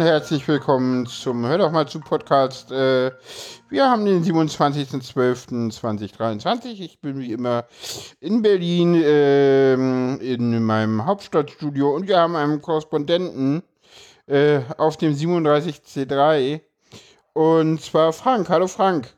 [0.00, 2.72] Und herzlich willkommen zum Hör doch mal zu Podcast.
[2.72, 3.10] Äh,
[3.68, 6.80] wir haben den 27.12.2023.
[6.80, 7.66] Ich bin wie immer
[8.18, 13.62] in Berlin äh, in meinem Hauptstadtstudio und wir haben einen Korrespondenten
[14.26, 16.62] äh, auf dem 37C3
[17.34, 18.48] und zwar Frank.
[18.48, 19.12] Hallo Frank.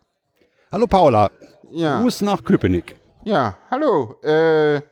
[0.72, 1.30] Hallo Paula.
[1.70, 2.00] Ja.
[2.00, 2.96] Gruß nach Köpenick.
[3.22, 4.16] Ja, hallo.
[4.24, 4.82] Äh,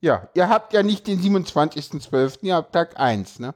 [0.00, 3.54] ja, ihr habt ja nicht den 27.12., ihr habt Tag 1, ne?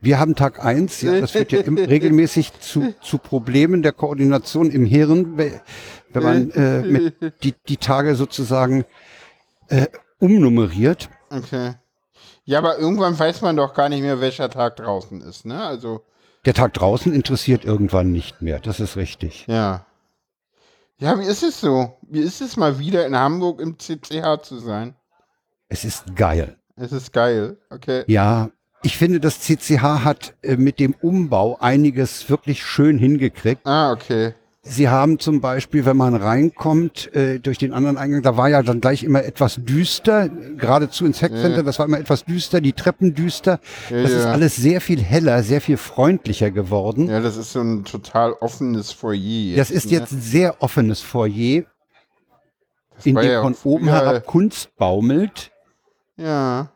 [0.00, 4.70] Wir haben Tag 1, ja, das führt ja im, regelmäßig zu, zu Problemen der Koordination
[4.70, 8.84] im Hirn, wenn man äh, mit die, die Tage sozusagen
[9.68, 9.86] äh,
[10.18, 11.08] umnummeriert.
[11.30, 11.74] Okay.
[12.44, 15.62] Ja, aber irgendwann weiß man doch gar nicht mehr, welcher Tag draußen ist, ne?
[15.62, 16.04] Also.
[16.44, 19.46] Der Tag draußen interessiert irgendwann nicht mehr, das ist richtig.
[19.48, 19.84] Ja.
[20.98, 21.98] Ja, wie ist es so?
[22.02, 24.96] Wie ist es mal wieder in Hamburg im CCH zu sein?
[25.68, 26.56] Es ist geil.
[26.74, 28.04] Es ist geil, okay.
[28.06, 28.50] Ja,
[28.82, 33.66] ich finde, das CCH hat äh, mit dem Umbau einiges wirklich schön hingekriegt.
[33.66, 34.34] Ah, okay.
[34.62, 38.62] Sie haben zum Beispiel, wenn man reinkommt äh, durch den anderen Eingang, da war ja
[38.62, 41.62] dann gleich immer etwas düster, geradezu ins Hackcenter, ja.
[41.62, 43.60] das war immer etwas düster, die Treppen düster.
[43.88, 44.18] Ja, das ja.
[44.18, 47.08] ist alles sehr viel heller, sehr viel freundlicher geworden.
[47.08, 49.56] Ja, das ist so ein total offenes Foyer.
[49.56, 49.92] das ist ne?
[49.92, 51.62] jetzt ein sehr offenes Foyer,
[53.04, 55.50] in dem von oben herab Kunst baumelt.
[56.16, 56.70] Ja.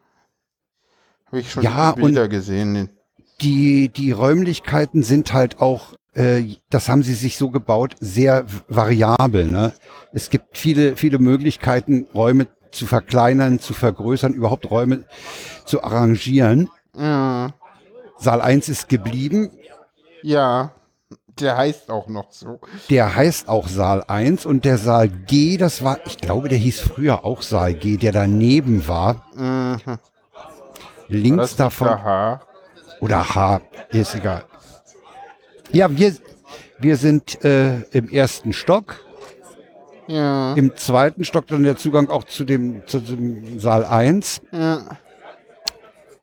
[1.33, 2.91] Habe ich schon ja, Bilder gesehen.
[3.41, 9.47] Die, die Räumlichkeiten sind halt auch, äh, das haben sie sich so gebaut, sehr variabel.
[9.47, 9.72] Ne?
[10.12, 15.05] Es gibt viele, viele Möglichkeiten, Räume zu verkleinern, zu vergrößern, überhaupt Räume
[15.64, 16.69] zu arrangieren.
[16.94, 17.55] Ja.
[18.19, 19.50] Saal 1 ist geblieben.
[20.22, 20.72] Ja,
[21.40, 22.61] der heißt auch noch so.
[22.90, 26.80] Der heißt auch Saal 1 und der Saal G, das war, ich glaube, der hieß
[26.80, 29.27] früher auch Saal G, der daneben war.
[29.35, 29.79] Mhm.
[31.12, 31.89] Links davon.
[31.89, 32.40] H?
[33.00, 34.45] Oder H, ist egal.
[35.73, 36.14] Ja, wir,
[36.78, 39.00] wir sind äh, im ersten Stock.
[40.06, 40.55] Ja.
[40.55, 44.42] Im zweiten Stock dann der Zugang auch zu dem, zu dem Saal 1.
[44.52, 44.83] Ja.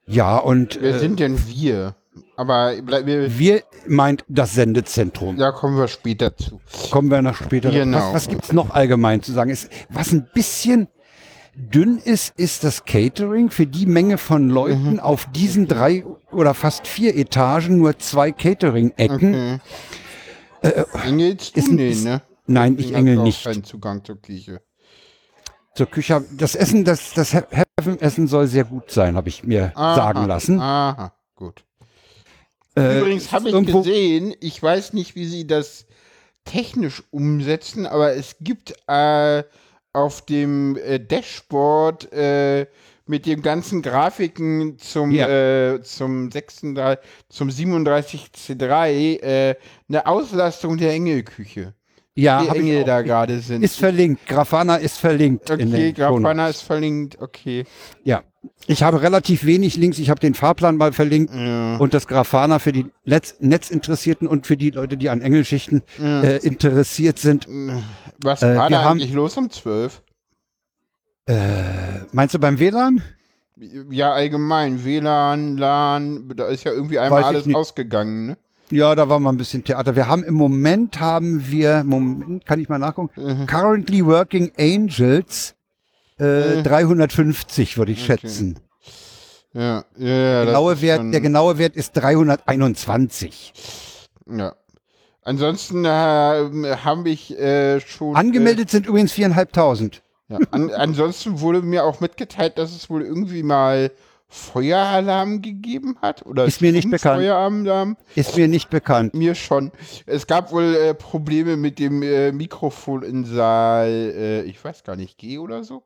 [0.05, 0.79] Ja, und.
[0.81, 1.95] Wer äh, sind denn wir?
[2.35, 2.73] Aber
[3.05, 5.37] wir, wir meint das Sendezentrum.
[5.37, 6.59] Da kommen wir später zu.
[6.89, 7.69] Kommen wir noch später.
[7.69, 7.97] Genau.
[7.97, 9.49] Was, was gibt es noch allgemein zu sagen?
[9.51, 10.87] Ist, was ein bisschen
[11.55, 14.99] dünn ist, ist das Catering für die Menge von Leuten mhm.
[14.99, 19.33] auf diesen drei oder fast vier Etagen nur zwei Catering-Ecken.
[19.33, 19.59] Okay.
[20.61, 21.59] Äh, Engelst du?
[21.59, 22.21] Ist, nee, ne?
[22.47, 23.43] Nein, ich engel nicht.
[23.43, 24.61] Keinen Zugang zur Küche.
[25.75, 26.25] Zur Küche.
[26.31, 30.59] Das Essen, das, das Heaven-Essen soll sehr gut sein, habe ich mir aha, sagen lassen.
[30.59, 31.63] Aha, gut.
[32.75, 35.85] Äh, Übrigens habe ich gesehen, ich weiß nicht, wie sie das
[36.45, 39.43] technisch umsetzen, aber es gibt äh,
[39.93, 42.67] auf dem äh, Dashboard äh,
[43.05, 45.27] mit den ganzen Grafiken zum, ja.
[45.27, 49.55] äh, zum 36, zum 37C3 äh,
[49.87, 51.73] eine Auslastung der Engelküche.
[52.15, 53.63] Ja, die Engel da gerade sind.
[53.63, 54.27] Ist verlinkt.
[54.27, 55.49] Grafana ist verlinkt.
[55.49, 57.19] Okay, Grafana ist verlinkt.
[57.21, 57.63] Okay.
[58.03, 58.23] Ja.
[58.67, 59.99] Ich habe relativ wenig Links.
[59.99, 61.77] Ich habe den Fahrplan mal verlinkt ja.
[61.77, 66.21] und das Grafana für die Netz Netzinteressierten und für die Leute, die an Engelschichten ja.
[66.21, 67.47] äh, interessiert sind.
[68.21, 70.01] Was äh, war da eigentlich los um 12?
[71.25, 71.35] Äh,
[72.11, 73.01] meinst du beim WLAN?
[73.89, 74.83] Ja, allgemein.
[74.83, 77.55] WLAN, LAN, da ist ja irgendwie einmal alles nicht.
[77.55, 78.37] ausgegangen, ne?
[78.71, 79.95] Ja, da war mal ein bisschen Theater.
[79.95, 83.45] Wir haben im Moment haben wir, Moment, kann ich mal nachgucken, mhm.
[83.47, 85.55] currently working Angels
[86.19, 86.63] äh, mhm.
[86.63, 88.19] 350, würde ich okay.
[88.19, 88.59] schätzen.
[89.53, 93.53] Ja, ja, ja der, genaue Wert, der genaue Wert ist 321.
[94.29, 94.53] Ja.
[95.29, 98.15] Ansonsten äh, habe ich äh, schon.
[98.15, 100.01] Angemeldet äh, sind übrigens viereinhalbtausend.
[100.27, 103.91] Ja, an, ansonsten wurde mir auch mitgeteilt, dass es wohl irgendwie mal
[104.27, 106.25] Feueralarm gegeben hat?
[106.25, 107.21] Oder ist mir nicht bekannt.
[107.21, 107.95] Feueralarm?
[108.15, 109.13] Ist mir nicht bekannt.
[109.13, 109.71] Mir schon.
[110.07, 114.95] Es gab wohl äh, Probleme mit dem äh, Mikrofon in Saal, äh, ich weiß gar
[114.95, 115.83] nicht, G oder so.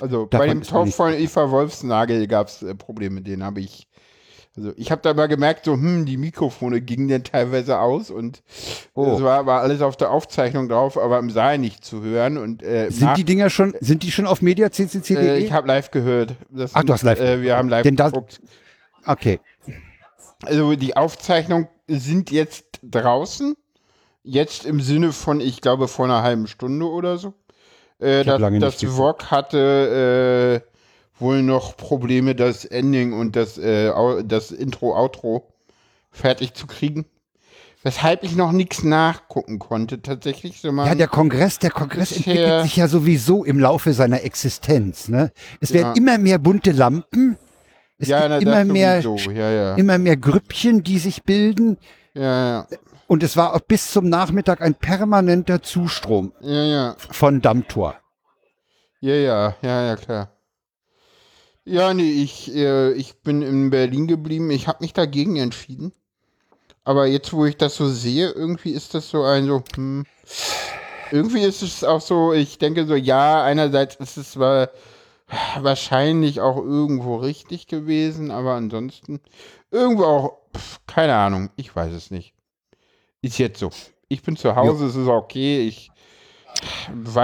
[0.00, 3.87] Also Davon bei dem Talk von Eva Wolfsnagel gab es äh, Probleme, den habe ich
[4.58, 8.42] also ich habe da mal gemerkt, so, hm, die Mikrofone gingen dann teilweise aus und
[8.94, 9.14] oh.
[9.14, 12.38] es war, war alles auf der Aufzeichnung drauf, aber im Saal nicht zu hören.
[12.38, 15.16] Und, äh, sind die Dinger schon, sind die schon auf mediaccc.de?
[15.16, 16.34] Äh, ich habe live gehört.
[16.50, 17.20] Das Ach, du hast live.
[17.20, 18.40] Äh, wir haben live Denn geguckt.
[19.06, 19.40] Okay.
[20.42, 23.54] Also die Aufzeichnungen sind jetzt draußen.
[24.24, 27.34] Jetzt im Sinne von, ich glaube, vor einer halben Stunde oder so.
[28.00, 30.77] Äh, das das VOG hatte äh,
[31.18, 33.92] wohl noch Probleme, das Ending und das, äh,
[34.24, 35.52] das Intro-Outro
[36.10, 37.06] fertig zu kriegen.
[37.84, 40.60] Weshalb ich noch nichts nachgucken konnte, tatsächlich.
[40.60, 45.08] So ja, der Kongress, der Kongress entwickelt sich ja sowieso im Laufe seiner Existenz.
[45.08, 45.30] Ne?
[45.60, 45.94] Es werden ja.
[45.94, 47.38] immer mehr bunte Lampen,
[47.98, 49.74] Es ja, gibt immer mehr, ja, ja.
[49.76, 51.78] immer mehr Grüppchen, die sich bilden.
[52.14, 52.66] Ja, ja.
[53.06, 56.96] Und es war auch bis zum Nachmittag ein permanenter Zustrom ja, ja.
[56.98, 57.96] von Dammtor.
[59.00, 60.37] Ja, ja, ja, ja, klar.
[61.68, 64.50] Ja, nee, ich, äh, ich bin in Berlin geblieben.
[64.50, 65.92] Ich habe mich dagegen entschieden.
[66.82, 70.06] Aber jetzt, wo ich das so sehe, irgendwie ist das so ein so, hm,
[71.10, 74.70] irgendwie ist es auch so, ich denke so, ja, einerseits ist es zwar
[75.60, 79.20] wahrscheinlich auch irgendwo richtig gewesen, aber ansonsten
[79.70, 82.32] irgendwo auch, pf, keine Ahnung, ich weiß es nicht.
[83.20, 83.68] Ist jetzt so.
[84.08, 84.88] Ich bin zu Hause, ja.
[84.88, 85.90] es ist okay, ich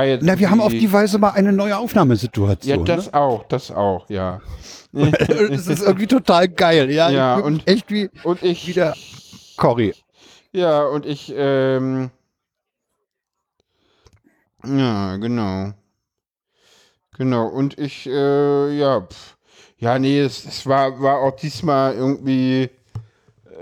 [0.05, 0.23] jetzt.
[0.23, 2.79] Na, wir haben auf die Weise mal eine neue Aufnahmesituation.
[2.79, 3.15] Ja, das ne?
[3.15, 4.41] auch, das auch, ja.
[4.93, 7.11] Es ist irgendwie total geil, ja.
[7.11, 8.95] Ja, und echt wie und ich wieder
[9.57, 9.95] Cory.
[10.53, 12.11] Ja, und ich, ähm,
[14.65, 15.73] ja, genau.
[17.17, 19.37] Genau, und ich, äh, ja, pf,
[19.79, 22.71] ja, nee, es, es, war, war auch diesmal irgendwie,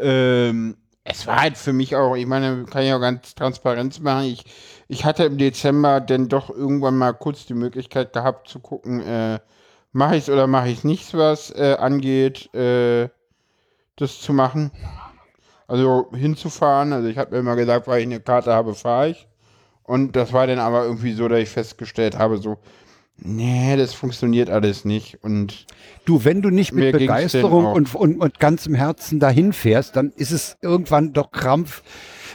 [0.01, 4.25] ähm, es war halt für mich auch, ich meine, kann ich auch ganz transparent machen,
[4.25, 4.45] ich,
[4.89, 9.41] ich hatte im Dezember dann doch irgendwann mal kurz die Möglichkeit gehabt zu gucken, äh,
[9.93, 13.09] mache ich es oder mache ich nichts, was äh, angeht, äh,
[13.97, 14.71] das zu machen.
[15.67, 16.93] Also hinzufahren.
[16.93, 19.29] Also ich habe mir immer gesagt, weil ich eine Karte habe, fahre ich.
[19.85, 22.59] Und das war dann aber irgendwie so, dass ich festgestellt habe, so,
[23.17, 25.23] nee, das funktioniert alles nicht.
[25.23, 25.67] Und
[26.05, 30.31] du, wenn du nicht mit Begeisterung und, und, und ganzem Herzen dahin fährst, dann ist
[30.31, 31.83] es irgendwann doch Krampf.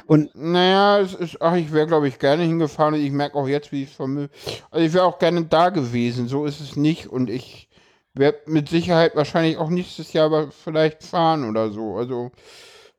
[0.06, 3.48] Und naja, es ist, ach, ich wäre, glaube ich, gerne hingefahren und ich merke auch
[3.48, 4.30] jetzt, wie ich es vermisse.
[4.72, 7.08] Also ich wäre auch gerne da gewesen, so ist es nicht.
[7.08, 7.68] Und ich
[8.14, 11.98] werde mit Sicherheit wahrscheinlich auch nächstes Jahr aber vielleicht fahren oder so.
[11.98, 12.32] Also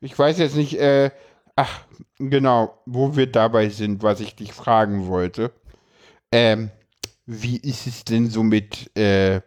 [0.01, 1.11] ich weiß jetzt nicht, äh,
[1.57, 1.81] ach,
[2.19, 5.51] genau, wo wir dabei sind, was ich dich fragen wollte.
[6.31, 6.71] Ähm,
[7.29, 9.43] wie ist es denn so mit, äh,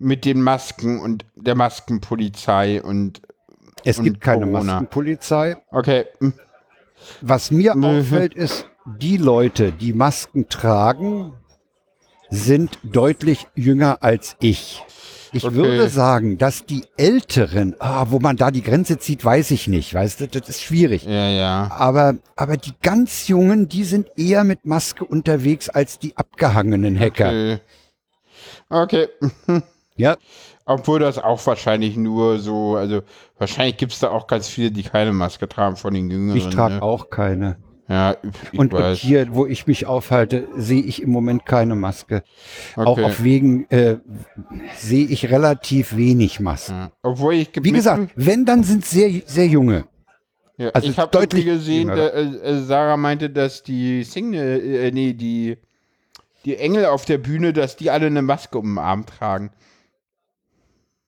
[0.00, 3.22] mit den Masken und der Maskenpolizei und
[3.84, 4.72] es und gibt keine Corona.
[4.74, 5.56] Maskenpolizei.
[5.70, 6.06] Okay.
[6.18, 6.34] Hm.
[7.20, 7.84] Was mir mhm.
[7.84, 11.32] auffällt, ist, die Leute, die Masken tragen,
[12.28, 14.82] sind deutlich jünger als ich.
[15.32, 15.54] Ich okay.
[15.54, 19.94] würde sagen, dass die Älteren, ah, wo man da die Grenze zieht, weiß ich nicht.
[19.94, 21.04] Weißt du, das ist schwierig.
[21.04, 21.70] Ja, ja.
[21.72, 27.58] Aber, aber die ganz Jungen, die sind eher mit Maske unterwegs als die abgehangenen Hacker.
[28.68, 29.08] Okay.
[29.18, 29.62] okay.
[29.96, 30.16] ja.
[30.66, 33.02] Obwohl das auch wahrscheinlich nur so, also
[33.38, 36.38] wahrscheinlich gibt es da auch ganz viele, die keine Maske tragen von den Jüngeren.
[36.38, 36.82] Ich trage ne?
[36.82, 37.56] auch keine.
[37.90, 38.16] Ja,
[38.56, 42.22] und, und, hier, wo ich mich aufhalte, sehe ich im Moment keine Maske.
[42.76, 42.88] Okay.
[42.88, 43.96] Auch auf Wegen äh,
[44.76, 46.72] sehe ich relativ wenig Masken.
[46.72, 46.92] Ja.
[47.02, 49.86] Obwohl ich Wie gesagt, wenn, dann sind sehr, sehr junge.
[50.56, 55.12] Ja, also ich habe deutlich gesehen, da, äh, Sarah meinte, dass die Single, äh, nee,
[55.12, 55.58] die,
[56.44, 59.50] die Engel auf der Bühne, dass die alle eine Maske um den Arm tragen.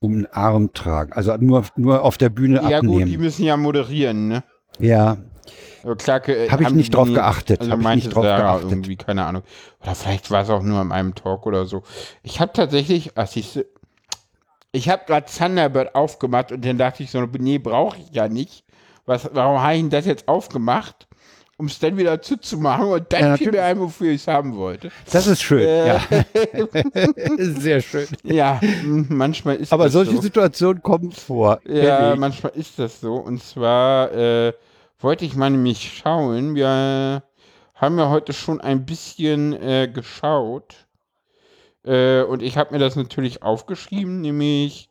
[0.00, 2.99] Um den Arm tragen, also nur, nur auf der Bühne ja, abnehmen.
[2.99, 4.43] Ja gut, die müssen ja moderieren, ne?
[4.81, 5.19] Ja,
[5.99, 7.61] klar, äh, habe ich nicht drauf geachtet.
[7.61, 8.70] Also hab ich nicht drauf geachtet.
[8.70, 9.43] irgendwie, keine Ahnung.
[9.82, 11.82] Oder vielleicht war es auch nur in einem Talk oder so.
[12.23, 13.67] Ich habe tatsächlich, ach, siehste,
[14.72, 18.65] ich habe gerade Thunderbird aufgemacht und dann dachte ich so, nee, brauche ich ja nicht.
[19.05, 21.06] Was, warum habe ich das jetzt aufgemacht?
[21.58, 24.56] Um es dann wieder zuzumachen und dann ja, fiel mir ein, wofür ich es haben
[24.56, 24.91] wollte.
[25.12, 26.01] Das ist schön, äh, ja.
[27.39, 28.06] Sehr schön.
[28.24, 28.58] Ja,
[29.08, 30.22] manchmal ist Aber das solche so.
[30.22, 31.60] Situationen kommen vor.
[31.69, 33.15] Ja, manchmal ist das so.
[33.15, 34.53] Und zwar, äh,
[35.02, 36.54] wollte ich mal nämlich schauen.
[36.54, 37.22] Wir
[37.74, 40.86] haben ja heute schon ein bisschen äh, geschaut.
[41.84, 44.88] Äh, und ich habe mir das natürlich aufgeschrieben, nämlich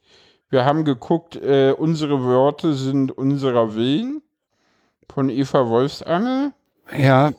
[0.49, 4.21] wir haben geguckt, äh, unsere Worte sind unserer Willen
[5.09, 6.51] von Eva Wolfsangel.
[6.97, 7.31] Ja,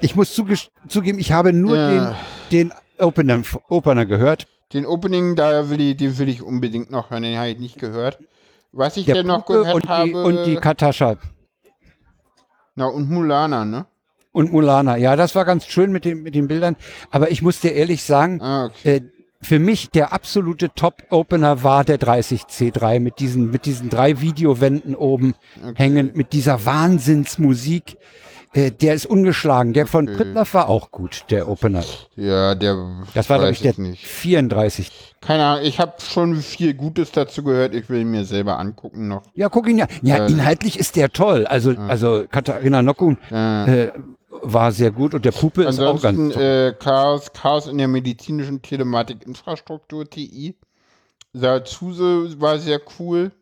[0.00, 2.14] ich muss zugeben, ich habe nur den,
[2.52, 4.46] den Opener, Opener gehört.
[4.72, 7.78] Den Opening, da will ich, den will ich unbedingt noch hören, den habe ich nicht
[7.78, 8.18] gehört.
[8.70, 10.08] Was ich denn noch gehört und habe.
[10.08, 11.16] Die, und die Katascha.
[12.76, 13.86] Na, und Mulana, ne?
[14.32, 16.76] Und Mulana, ja, das war ganz schön mit, dem, mit den Bildern.
[17.10, 18.96] Aber ich muss dir ehrlich sagen, ah, okay.
[18.96, 19.00] äh,
[19.40, 25.34] für mich der absolute Top-Opener war der 30C3 mit diesen, mit diesen drei Videowänden oben
[25.62, 25.72] okay.
[25.76, 27.96] hängend, mit dieser Wahnsinnsmusik.
[28.56, 29.74] Äh, der ist ungeschlagen.
[29.74, 30.16] Der von okay.
[30.16, 31.84] Prittlaff war auch gut, der Opener.
[32.16, 33.04] Ja, der.
[33.14, 34.06] Das war, glaube ich, der nicht.
[34.06, 34.90] 34.
[35.20, 37.74] Keine Ahnung, ich habe schon viel Gutes dazu gehört.
[37.74, 39.22] Ich will ihn mir selber angucken noch.
[39.34, 39.86] Ja, guck ihn ja.
[40.02, 41.46] Ja, äh, inhaltlich ist der toll.
[41.46, 41.86] Also, ja.
[41.86, 43.88] also Katharina Nockun äh,
[44.30, 46.42] war sehr gut und der Puppe ist auch ganz toll.
[46.42, 50.54] Äh, Chaos, Chaos in der medizinischen Telematik-Infrastruktur, TI.
[51.34, 53.32] Salzuse war sehr cool.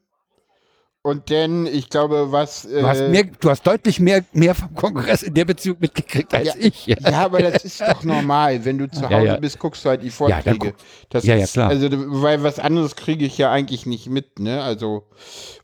[1.07, 2.63] Und dann, ich glaube, was.
[2.63, 6.33] Du, hast, äh, mehr, du hast deutlich mehr, mehr vom Kongress in der Beziehung mitgekriegt
[6.33, 6.87] als ja, ich.
[6.87, 6.97] Ja.
[6.99, 7.27] ja.
[7.27, 8.65] aber das ist doch normal.
[8.65, 10.73] Wenn du zu Hause ja, bist, guckst du halt die Vorträge.
[11.11, 11.73] Das ja, ja, klar.
[11.73, 14.63] Ist, also, weil was anderes kriege ich ja eigentlich nicht mit, ne?
[14.63, 15.05] Also.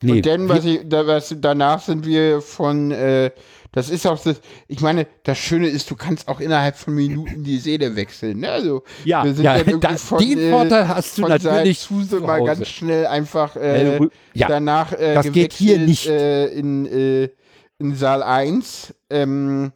[0.02, 0.12] Nee.
[0.12, 2.90] Und dann, was ich, da, was, danach sind wir von.
[2.90, 3.30] Äh,
[3.72, 7.44] das ist auch das, ich meine, das Schöne ist, du kannst auch innerhalb von Minuten
[7.44, 8.40] die Seele wechseln.
[8.40, 8.50] Ne?
[8.50, 12.20] Also, ja, wir sind ja, dann da, von, den äh, Vorteil hast du natürlich Zuse
[12.20, 14.00] mal ganz schnell einfach äh,
[14.34, 16.06] ja, danach äh, das geht hier nicht.
[16.06, 17.30] Äh, in, äh,
[17.80, 18.94] in Saal 1.
[19.08, 19.72] Ähm,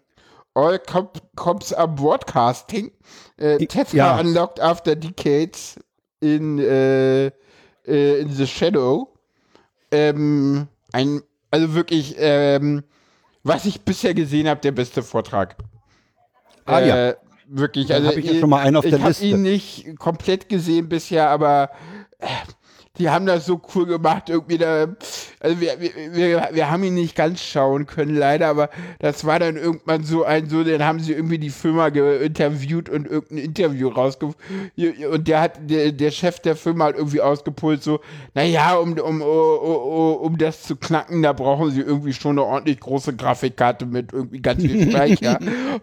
[0.54, 2.92] All Cop Cops are Broadcasting.
[3.36, 4.20] Äh, Tetra ja.
[4.20, 5.76] unlocked after decades
[6.20, 9.08] in, äh, äh, in the Shadow.
[9.90, 12.84] Ähm, ein, also wirklich, ähm,
[13.44, 15.56] was ich bisher gesehen habe, der beste Vortrag.
[16.64, 17.14] Ah äh, ja.
[17.46, 19.24] Wirklich, also habe ich ja schon mal einen auf der Liste.
[19.26, 21.70] Ich habe ihn nicht komplett gesehen bisher, aber
[22.18, 22.26] äh,
[22.96, 24.86] die haben das so cool gemacht, irgendwie da,
[25.44, 29.56] also wir, wir, wir haben ihn nicht ganz schauen können, leider, aber das war dann
[29.56, 34.40] irgendwann so ein, so, dann haben sie irgendwie die Firma interviewt und irgendein Interview rausgefunden
[35.12, 38.00] und der hat, der, der Chef der Firma hat irgendwie ausgepult, so,
[38.32, 42.80] naja, um, um, um, um das zu knacken, da brauchen sie irgendwie schon eine ordentlich
[42.80, 45.38] große Grafikkarte mit irgendwie ganz viel Speicher.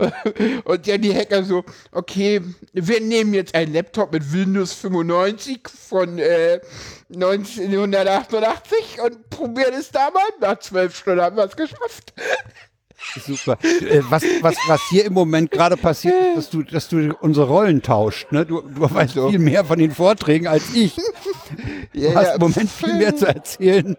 [0.66, 2.42] und ja, die Hacker so, okay,
[2.74, 6.60] wir nehmen jetzt einen Laptop mit Windows 95 von, äh,
[7.14, 10.24] 1988 und probieren es da mal.
[10.40, 12.14] Nach zwölf Stunden haben wir es geschafft.
[13.26, 13.58] Super.
[13.64, 17.48] Äh, was, was, was hier im Moment gerade passiert, ist, dass du, dass du unsere
[17.48, 18.32] Rollen tauscht.
[18.32, 18.46] Ne?
[18.46, 19.30] Du, du weißt so.
[19.30, 20.96] viel mehr von den Vorträgen als ich.
[21.94, 23.98] Du ja, hast im Moment viel mehr zu erzählen.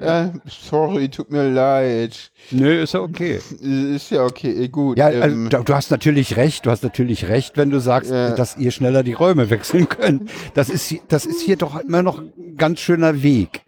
[0.00, 2.30] Ja, sorry, tut mir leid.
[2.50, 3.40] Nö, ist ja okay.
[3.60, 4.96] Ist ja okay, gut.
[4.96, 8.10] Ja, also, ähm, du, du, hast natürlich recht, du hast natürlich recht, wenn du sagst,
[8.10, 8.34] ja.
[8.34, 10.30] dass ihr schneller die Räume wechseln könnt.
[10.54, 13.65] Das ist, das ist hier doch immer noch ein ganz schöner Weg.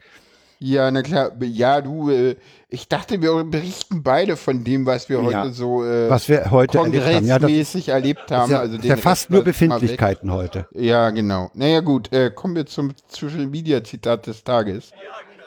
[0.60, 1.32] Ja, na klar.
[1.40, 2.36] Ja, du, äh,
[2.68, 6.78] ich dachte, wir berichten beide von dem, was wir heute so äh, was wir heute
[6.78, 8.50] kongressmäßig erlebt haben.
[8.50, 10.66] Ja, also ja fast nur Befindlichkeiten heute.
[10.72, 11.50] Ja, genau.
[11.54, 12.12] Naja, gut.
[12.12, 14.90] Äh, kommen wir zum Social Media Zitat des Tages.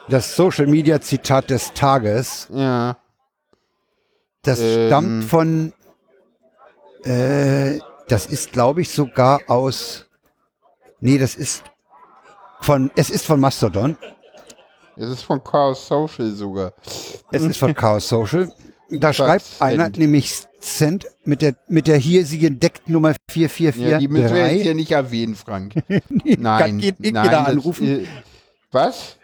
[0.08, 2.48] Das Social Media Zitat des Tages.
[2.52, 2.96] Ja.
[4.42, 5.72] Das ähm, stammt von,
[7.04, 7.78] äh,
[8.08, 10.06] das ist, glaube ich, sogar aus,
[11.00, 11.64] nee, das ist
[12.60, 13.96] von, es ist von Mastodon.
[14.96, 16.72] Es ist von Chaos Social sogar.
[17.30, 18.52] Es ist von Chaos Social.
[18.90, 19.98] Da schreibt einer Cent.
[19.98, 23.90] nämlich Cent mit der, mit der hiesigen Decknummer 444.
[23.90, 25.74] Ja, die müssen wir jetzt hier nicht erwähnen, Frank.
[25.88, 27.14] nee, nein, geht nein.
[27.14, 27.86] Das, anrufen.
[27.86, 28.06] Äh,
[28.70, 29.16] was?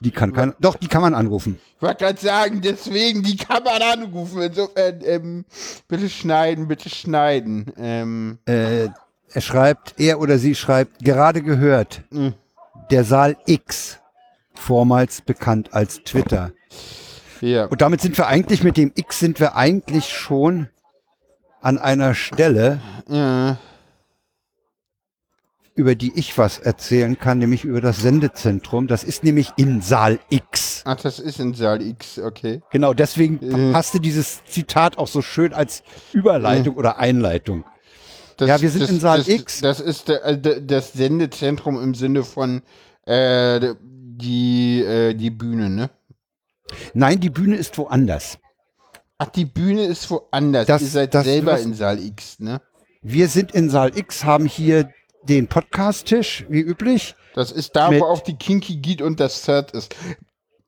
[0.00, 1.58] Die kann, kann, doch, die kann man anrufen.
[1.76, 4.42] Ich wollte gerade sagen, deswegen, die kann man anrufen.
[4.42, 5.44] Insofern, ähm,
[5.88, 7.72] bitte schneiden, bitte schneiden.
[7.78, 8.38] Ähm.
[8.46, 8.88] Äh,
[9.32, 12.34] er schreibt, er oder sie schreibt, gerade gehört, mhm.
[12.90, 13.98] der Saal X
[14.54, 16.52] vormals bekannt als Twitter.
[17.40, 17.66] Ja.
[17.66, 20.68] Und damit sind wir eigentlich mit dem X sind wir eigentlich schon
[21.60, 23.58] an einer Stelle, ja.
[25.74, 28.86] über die ich was erzählen kann, nämlich über das Sendezentrum.
[28.86, 30.82] Das ist nämlich in Saal X.
[30.84, 32.60] Ach, das ist in Saal X, okay.
[32.70, 33.72] Genau, deswegen äh.
[33.72, 35.82] passte dieses Zitat auch so schön als
[36.12, 36.78] Überleitung äh.
[36.78, 37.64] oder Einleitung.
[38.36, 39.60] Das, ja, wir sind das, in Saal das, X.
[39.60, 42.62] Das ist der, äh, das Sendezentrum im Sinne von
[43.06, 43.74] äh,
[44.16, 45.90] die, äh, die Bühne, ne?
[46.94, 48.38] Nein, die Bühne ist woanders.
[49.18, 50.66] Ach, die Bühne ist woanders.
[50.66, 52.60] Das, Ihr seid das, selber in Saal X, ne?
[53.02, 54.90] Wir sind in Saal X, haben hier
[55.22, 57.14] den Podcast-Tisch, wie üblich.
[57.34, 59.94] Das ist da, wo auch die Kinky Geek und das Zert ist.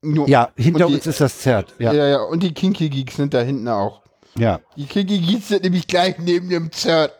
[0.02, 1.74] Nur, ja, hinter die, uns ist das Zert.
[1.78, 1.92] Ja.
[1.92, 4.02] ja, ja, und die Kinky Geeks sind da hinten auch.
[4.38, 4.60] Ja.
[4.76, 7.10] Die Kiki sind nämlich gleich neben dem CERN.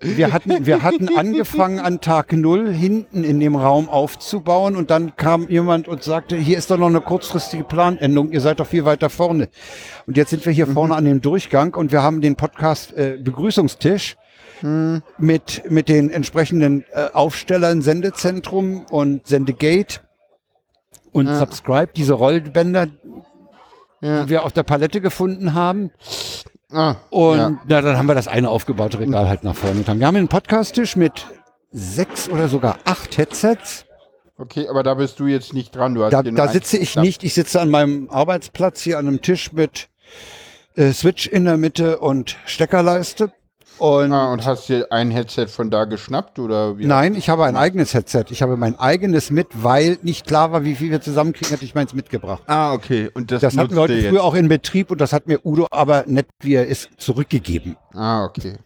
[0.00, 5.16] wir hatten, wir hatten angefangen an Tag Null hinten in dem Raum aufzubauen und dann
[5.16, 8.84] kam jemand und sagte, hier ist doch noch eine kurzfristige Planänderung, ihr seid doch viel
[8.84, 9.48] weiter vorne.
[10.06, 10.74] Und jetzt sind wir hier mhm.
[10.74, 14.16] vorne an dem Durchgang und wir haben den Podcast äh, Begrüßungstisch
[14.60, 15.02] mhm.
[15.18, 20.00] mit, mit den entsprechenden äh, Aufstellern Sendezentrum und Sendegate
[21.12, 21.38] und ja.
[21.38, 22.88] Subscribe, diese Rollbänder,
[24.04, 24.22] ja.
[24.24, 25.90] die wir auf der Palette gefunden haben.
[26.70, 27.58] Ah, und ja.
[27.66, 30.00] na, dann haben wir das eine aufgebaute Regal halt nach vorne getan.
[30.00, 31.26] Wir haben einen Podcast-Tisch mit
[31.70, 33.86] sechs oder sogar acht Headsets.
[34.36, 35.94] Okay, aber da bist du jetzt nicht dran.
[35.94, 37.22] da, da sitze ich nicht.
[37.22, 39.88] Ich sitze an meinem Arbeitsplatz hier an einem Tisch mit
[40.74, 43.32] äh, Switch in der Mitte und Steckerleiste.
[43.78, 46.86] Und, ah, und hast du ein Headset von da geschnappt oder wie?
[46.86, 48.26] Nein, ich habe ein eigenes Headset.
[48.30, 51.74] Ich habe mein eigenes mit, weil nicht klar war, wie viel wir zusammenkriegen, hätte ich
[51.74, 52.42] meins mitgebracht.
[52.46, 53.10] Ah, okay.
[53.14, 55.66] Und das, das hatten wir heute früher auch in Betrieb und das hat mir Udo
[55.70, 57.76] aber nett, wie er ist, zurückgegeben.
[57.94, 58.58] Ah, okay.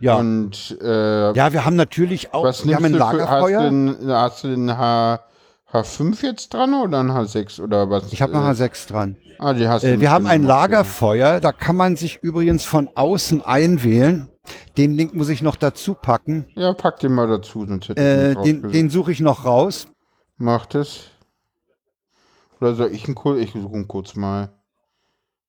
[0.00, 0.14] Ja.
[0.14, 3.60] Und äh, ja, wir haben natürlich auch was wir haben ein Lagerfeuer.
[3.60, 5.20] Hast du, den, hast du den H
[5.72, 8.12] H5 jetzt dran oder ein H6 oder was?
[8.12, 9.16] Ich habe noch äh, H6 dran.
[9.38, 13.44] Ah, die hast äh, wir haben ein Lagerfeuer, da kann man sich übrigens von außen
[13.44, 14.28] einwählen.
[14.76, 16.46] Den Link muss ich noch dazu packen.
[16.54, 17.64] Ja, pack den mal dazu.
[17.64, 19.86] Äh, den den suche ich noch raus.
[20.36, 21.10] Macht es.
[22.60, 23.40] Oder soll ich ihn kurz?
[23.40, 24.50] Ich suche ihn kurz mal.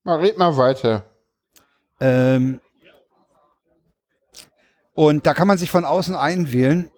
[0.03, 1.05] Mal red mal weiter.
[1.99, 2.59] Ähm,
[4.93, 6.91] und da kann man sich von außen einwählen.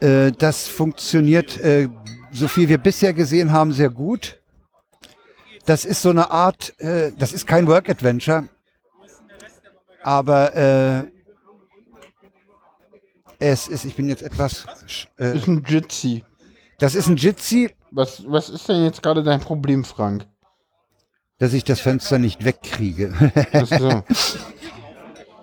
[0.00, 1.88] Äh, das funktioniert, äh,
[2.32, 4.40] so viel wir bisher gesehen haben, sehr gut.
[5.66, 8.48] Das ist so eine Art, äh, das ist kein Work Adventure,
[10.02, 11.04] aber äh,
[13.38, 14.66] es ist, ich bin jetzt etwas.
[15.18, 16.24] Äh, ist ein Jitsi.
[16.78, 17.70] Das ist ein Jitsi.
[17.90, 20.26] Was, was ist denn jetzt gerade dein Problem, Frank?
[21.38, 23.14] Dass ich das Fenster nicht wegkriege.
[23.52, 24.02] Ach so.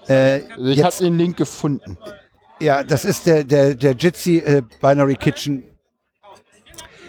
[0.07, 1.95] Äh, also ich habe den Link gefunden.
[2.59, 5.63] Ja, das ist der, der, der Jitsi äh, Binary Kitchen.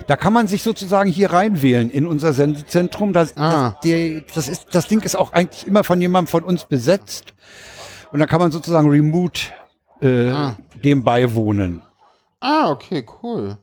[0.06, 3.12] Da kann man sich sozusagen hier reinwählen in unser Sendezentrum.
[3.12, 3.71] Das, ah.
[3.71, 7.35] das, die, das, ist, das Ding ist auch eigentlich immer von jemandem von uns besetzt.
[8.12, 9.40] Und da kann man sozusagen remote
[10.00, 10.56] äh, ah.
[10.82, 11.82] dem beiwohnen.
[12.40, 13.56] Ah, okay, cool.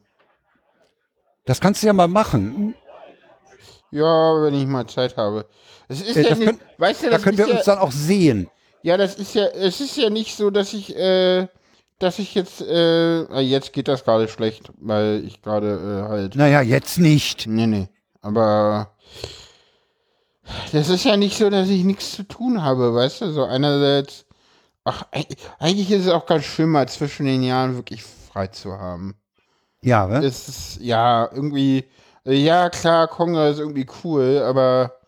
[1.45, 2.75] Das kannst du ja mal machen.
[3.91, 5.45] Ja, wenn ich mal Zeit habe.
[5.87, 7.91] Es ist äh, ja nicht, können, weißt du, da können wir ja, uns dann auch
[7.91, 8.49] sehen.
[8.83, 11.47] Ja, das ist ja, es ist ja nicht so, dass ich, äh,
[11.99, 16.35] dass ich jetzt, äh, ah, jetzt geht das gerade schlecht, weil ich gerade äh, halt.
[16.35, 17.47] Naja, jetzt nicht.
[17.47, 17.89] Nee, nee.
[18.21, 18.95] Aber
[20.71, 23.31] das ist ja nicht so, dass ich nichts zu tun habe, weißt du?
[23.31, 24.25] So einerseits,
[24.83, 25.05] ach,
[25.59, 29.15] eigentlich ist es auch ganz schön, mal zwischen den Jahren wirklich frei zu haben.
[29.81, 30.23] Ja, was?
[30.25, 31.85] Es ist, ja, irgendwie,
[32.25, 34.99] ja, klar, Konga ist irgendwie cool, aber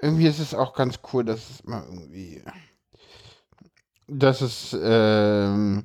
[0.00, 2.42] irgendwie ist es auch ganz cool, dass es mal irgendwie
[4.08, 5.84] das ist, ähm,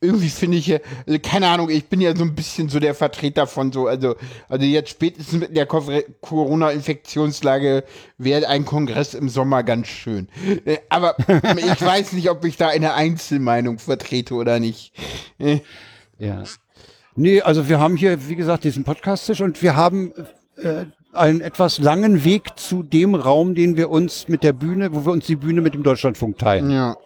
[0.00, 2.94] irgendwie finde ich ja, also keine Ahnung, ich bin ja so ein bisschen so der
[2.94, 4.16] Vertreter von so, also,
[4.48, 7.84] also jetzt spätestens mit der Corona-Infektionslage
[8.16, 10.28] wäre ein Kongress im Sommer ganz schön.
[10.64, 11.16] Äh, aber
[11.56, 14.92] ich weiß nicht, ob ich da eine Einzelmeinung vertrete oder nicht.
[15.38, 15.60] Äh.
[16.18, 16.44] Ja.
[17.14, 20.12] Nee, also wir haben hier, wie gesagt, diesen Podcast-Tisch und wir haben
[20.56, 25.04] äh, einen etwas langen Weg zu dem Raum, den wir uns mit der Bühne, wo
[25.04, 26.70] wir uns die Bühne mit dem Deutschlandfunk teilen.
[26.70, 26.96] Ja.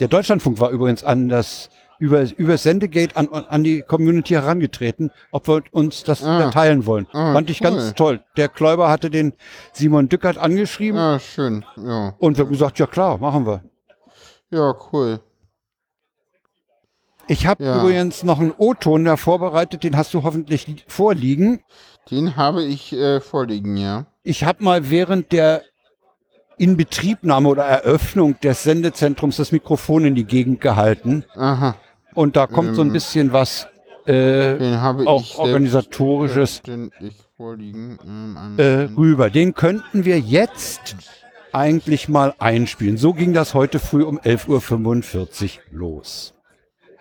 [0.00, 5.48] Der Deutschlandfunk war übrigens an das über, über Sendegate an, an die Community herangetreten, ob
[5.48, 6.50] wir uns das ah.
[6.50, 7.06] teilen wollen.
[7.12, 7.70] Ah, Fand ich cool.
[7.70, 8.20] ganz toll.
[8.36, 9.32] Der Kläuber hatte den
[9.72, 10.98] Simon Dückert angeschrieben.
[10.98, 12.14] Ah, schön, ja.
[12.18, 13.62] Und wir haben gesagt, ja klar, machen wir.
[14.50, 15.20] Ja, cool.
[17.28, 17.80] Ich habe ja.
[17.80, 21.60] übrigens noch einen O-Ton da vorbereitet, den hast du hoffentlich vorliegen.
[22.10, 24.06] Den habe ich äh, vorliegen, ja.
[24.22, 25.62] Ich habe mal während der
[26.58, 31.24] Inbetriebnahme oder Eröffnung des Sendezentrums das Mikrofon in die Gegend gehalten.
[31.34, 31.76] Aha.
[32.16, 33.68] Und da kommt ähm, so ein ähm, bisschen was
[34.06, 34.74] äh,
[35.04, 36.62] auch organisatorisches
[37.36, 39.30] vorliegen, ähm, äh, rüber.
[39.30, 40.96] Den könnten wir jetzt
[41.52, 42.96] eigentlich mal einspielen.
[42.96, 46.34] So ging das heute früh um 11.45 Uhr los.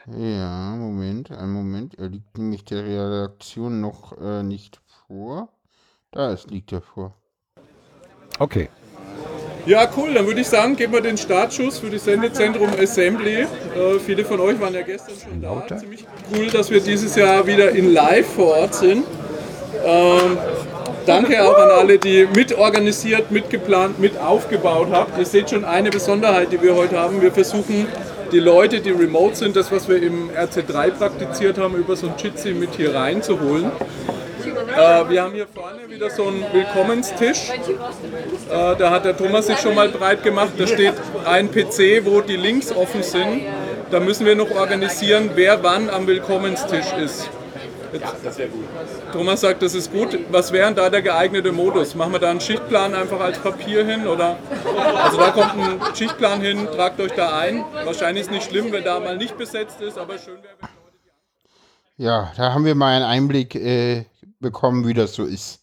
[0.07, 1.95] Ja, Moment, ein Moment.
[1.97, 5.49] Er liegt nämlich der Redaktion noch äh, nicht vor.
[6.11, 7.15] Da ist, liegt er vor.
[8.37, 8.69] Okay.
[9.65, 10.13] Ja, cool.
[10.13, 13.41] Dann würde ich sagen, geben wir den Startschuss für die Sendezentrum Assembly.
[13.41, 13.47] Äh,
[14.05, 15.77] viele von euch waren ja gestern schon da.
[15.77, 19.05] Ziemlich cool, dass wir dieses Jahr wieder in Live vor Ort sind.
[19.83, 20.37] Ähm,
[21.07, 25.17] danke auch an alle, die mitorganisiert, mitgeplant, mit aufgebaut habt.
[25.17, 27.21] Ihr seht schon eine Besonderheit, die wir heute haben.
[27.21, 27.87] Wir versuchen
[28.31, 32.13] die Leute, die remote sind, das, was wir im RC3 praktiziert haben, über so ein
[32.17, 33.71] Jitsi mit hier reinzuholen.
[34.75, 37.49] Äh, wir haben hier vorne wieder so einen Willkommenstisch.
[37.49, 40.51] Äh, da hat der Thomas sich schon mal breit gemacht.
[40.57, 40.93] Da steht
[41.25, 43.43] ein PC, wo die Links offen sind.
[43.91, 47.29] Da müssen wir noch organisieren, wer wann am Willkommenstisch ist.
[47.93, 48.65] Jetzt, das wäre gut.
[49.13, 50.17] Thomas sagt, das ist gut.
[50.29, 51.95] Was wäre da der geeignete Modus?
[51.95, 54.07] Machen wir da einen Schichtplan einfach als Papier hin?
[54.07, 54.37] Oder?
[55.03, 57.63] Also da kommt ein Schichtplan hin, tragt euch da ein.
[57.85, 60.69] Wahrscheinlich ist es nicht schlimm, wenn da mal nicht besetzt ist, aber schön wäre, wenn
[60.83, 60.97] Leute
[61.97, 64.05] die Ja, da haben wir mal einen Einblick äh,
[64.45, 65.59] bekommen, wie das so ist.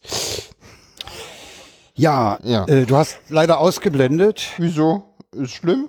[1.94, 2.66] Ja, ja.
[2.66, 4.48] Äh, du hast leider ausgeblendet.
[4.58, 5.04] Wieso?
[5.32, 5.88] Ist schlimm?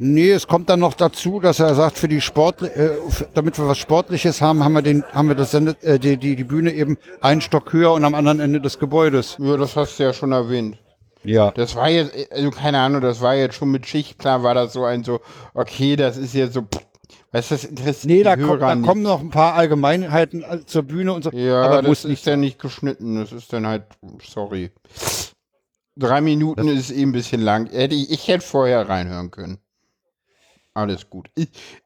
[0.00, 2.90] Nee, es kommt dann noch dazu, dass er sagt, für die Sport, äh,
[3.34, 6.36] damit wir was Sportliches haben, haben wir den, haben wir das Sendet, äh, die, die,
[6.36, 9.36] die Bühne eben einen Stock höher und am anderen Ende des Gebäudes.
[9.40, 10.78] Ja, das hast du ja schon erwähnt.
[11.24, 11.50] Ja.
[11.50, 14.84] Das war jetzt, also keine Ahnung, das war jetzt schon mit Schichtplan, war das so
[14.84, 15.20] ein so,
[15.54, 16.80] okay, das ist jetzt so, pff,
[17.30, 21.12] Weißt du, das interessiert Nee, da, kommt, da kommen noch ein paar Allgemeinheiten zur Bühne
[21.12, 21.30] und so.
[21.30, 23.16] Ja, aber das ist ja nicht geschnitten.
[23.16, 23.84] Das ist dann halt,
[24.22, 24.70] sorry.
[25.96, 27.68] Drei Minuten das ist eh ein bisschen lang.
[27.72, 29.58] Ich hätte vorher reinhören können.
[30.78, 31.28] Alles gut.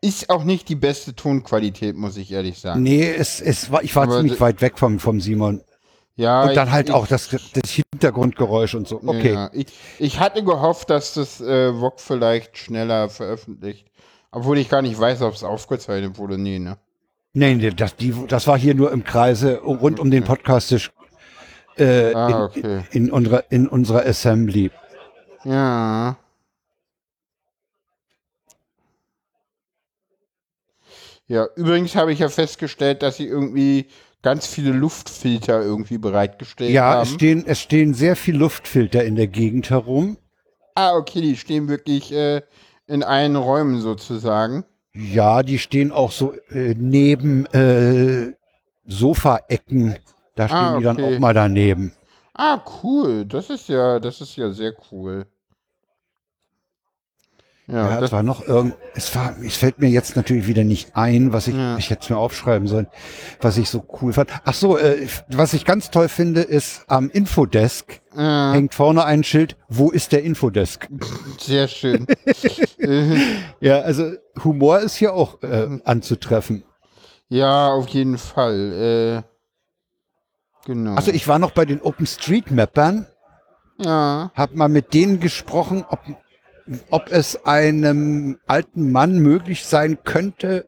[0.02, 2.82] Ist auch nicht die beste Tonqualität, muss ich ehrlich sagen.
[2.82, 5.62] Nee, es, es war, ich war Aber ziemlich weit weg vom, vom Simon.
[6.14, 9.00] Ja, und dann ich, halt ich, auch das, das Hintergrundgeräusch und so.
[9.02, 9.32] Okay.
[9.32, 9.66] Ja, ich,
[9.98, 13.90] ich, hatte gehofft, dass das äh, VOG vielleicht schneller veröffentlicht.
[14.32, 16.38] Obwohl ich gar nicht weiß, ob es aufgezeichnet wurde.
[16.38, 16.78] Nee, ne?
[17.34, 20.90] Nee, nee das, die, das war hier nur im Kreise rund um den Podcast
[21.76, 22.82] äh, ah, okay.
[22.90, 24.70] in, in, unserer, in unserer Assembly.
[25.44, 26.16] Ja.
[31.26, 33.86] Ja, übrigens habe ich ja festgestellt, dass sie irgendwie
[34.22, 36.96] ganz viele Luftfilter irgendwie bereitgestellt ja, haben.
[36.96, 40.16] Ja, es stehen, es stehen sehr viele Luftfilter in der Gegend herum.
[40.74, 42.42] Ah, okay, die stehen wirklich äh,
[42.86, 44.64] in allen Räumen sozusagen.
[44.94, 48.34] Ja, die stehen auch so äh, neben äh,
[48.86, 49.96] Sofaecken.
[50.34, 50.78] Da stehen ah, okay.
[50.78, 51.92] die dann auch mal daneben.
[52.34, 53.24] Ah, cool.
[53.24, 55.26] Das ist ja, das ist ja sehr cool.
[57.68, 60.96] Ja, ja es war noch irgend, es war, es fällt mir jetzt natürlich wieder nicht
[60.96, 61.76] ein, was ich, ja.
[61.78, 62.88] ich hätte es mir aufschreiben sollen,
[63.40, 64.30] was ich so cool fand.
[64.44, 68.52] Ach so, äh, was ich ganz toll finde, ist am Infodesk ja.
[68.52, 70.88] hängt vorne ein Schild, wo ist der Infodesk?
[71.38, 72.06] Sehr schön.
[73.60, 74.12] ja, also
[74.44, 76.64] Humor ist hier auch äh, anzutreffen.
[77.28, 79.22] Ja, auf jeden Fall.
[79.24, 80.94] Äh, genau.
[80.94, 83.06] Also ich war noch bei den OpenStreetMappern.
[83.78, 84.30] Ja.
[84.34, 86.00] Hab mal mit denen gesprochen, ob
[86.90, 90.66] ob es einem alten Mann möglich sein könnte,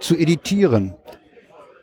[0.00, 0.94] zu editieren.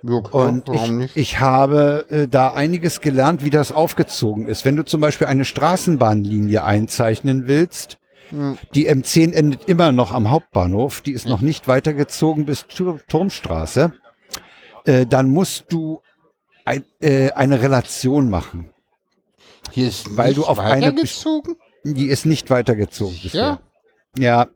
[0.03, 4.65] Ja, klar, und ich, ich, habe äh, da einiges gelernt, wie das aufgezogen ist.
[4.65, 7.99] Wenn du zum Beispiel eine Straßenbahnlinie einzeichnen willst,
[8.31, 8.55] ja.
[8.75, 11.31] die M10 endet immer noch am Hauptbahnhof, die ist ja.
[11.31, 13.93] noch nicht weitergezogen bis zur Turmstraße,
[14.85, 16.01] äh, dann musst du
[16.65, 18.69] ein, äh, eine Relation machen.
[19.71, 21.55] Hier ist weil du auf eine gezogen?
[21.83, 23.59] Die ist nicht weitergezogen bisher.
[24.17, 24.47] Ja.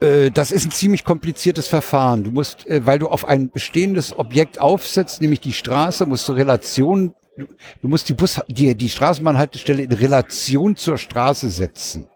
[0.00, 2.24] Äh, das ist ein ziemlich kompliziertes Verfahren.
[2.24, 6.32] Du musst, äh, weil du auf ein bestehendes Objekt aufsetzt, nämlich die Straße, musst du
[6.32, 12.08] Relation, du musst die Bus, die, die Straßenbahnhaltestelle in Relation zur Straße setzen.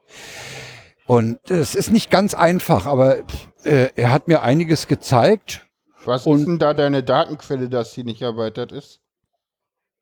[1.06, 3.18] Und es ist nicht ganz einfach, aber
[3.64, 5.66] äh, er hat mir einiges gezeigt.
[6.04, 9.00] Was ist denn da deine Datenquelle, dass sie nicht erweitert ist?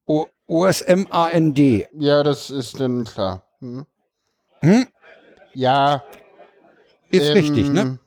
[0.06, 1.58] O OSMAND.
[1.92, 3.42] Ja, das ist dann klar.
[3.60, 3.86] Hm?
[4.60, 4.86] Hm?
[5.54, 6.04] Ja.
[7.10, 7.98] Ist ähm, richtig, ne?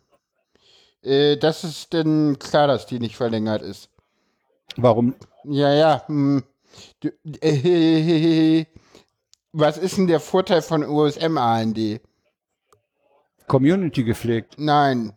[1.02, 3.90] Äh, das ist denn klar, dass die nicht verlängert ist.
[4.76, 5.16] Warum?
[5.44, 6.08] Ja, ja.
[6.08, 6.44] Hm.
[7.00, 7.10] Du,
[7.42, 8.66] äh,
[9.52, 12.02] was ist denn der Vorteil von OSM-AND?
[13.48, 14.56] Community gepflegt.
[14.58, 15.14] Nein.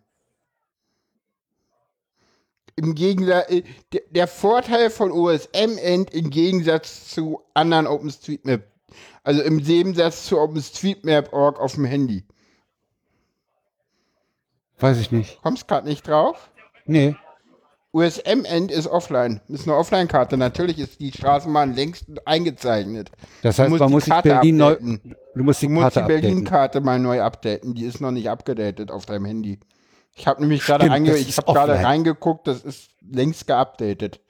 [2.76, 3.62] Im Gegensatz, äh,
[4.10, 8.62] der Vorteil von OSM-End im Gegensatz zu anderen OpenStreetMap,
[9.24, 12.24] also im Gegensatz zu OpenStreetMap.org auf dem Handy.
[14.78, 15.40] Weiß ich nicht.
[15.42, 16.50] Kommst gerade nicht drauf?
[16.86, 17.14] Nee.
[17.92, 19.40] USM-End ist offline.
[19.48, 20.38] Ist eine Offline-Karte.
[20.38, 23.10] Natürlich ist die Straßenbahn längst eingezeichnet.
[23.42, 26.98] Das heißt, man muss die Berlin neu, du musst die, du musst die Berlin-Karte mal
[26.98, 27.74] neu updaten.
[27.74, 29.60] Die ist noch nicht abgedatet auf deinem Handy.
[30.14, 34.20] Ich habe nämlich gerade reinge ich gerade reingeguckt, das ist längst geupdatet.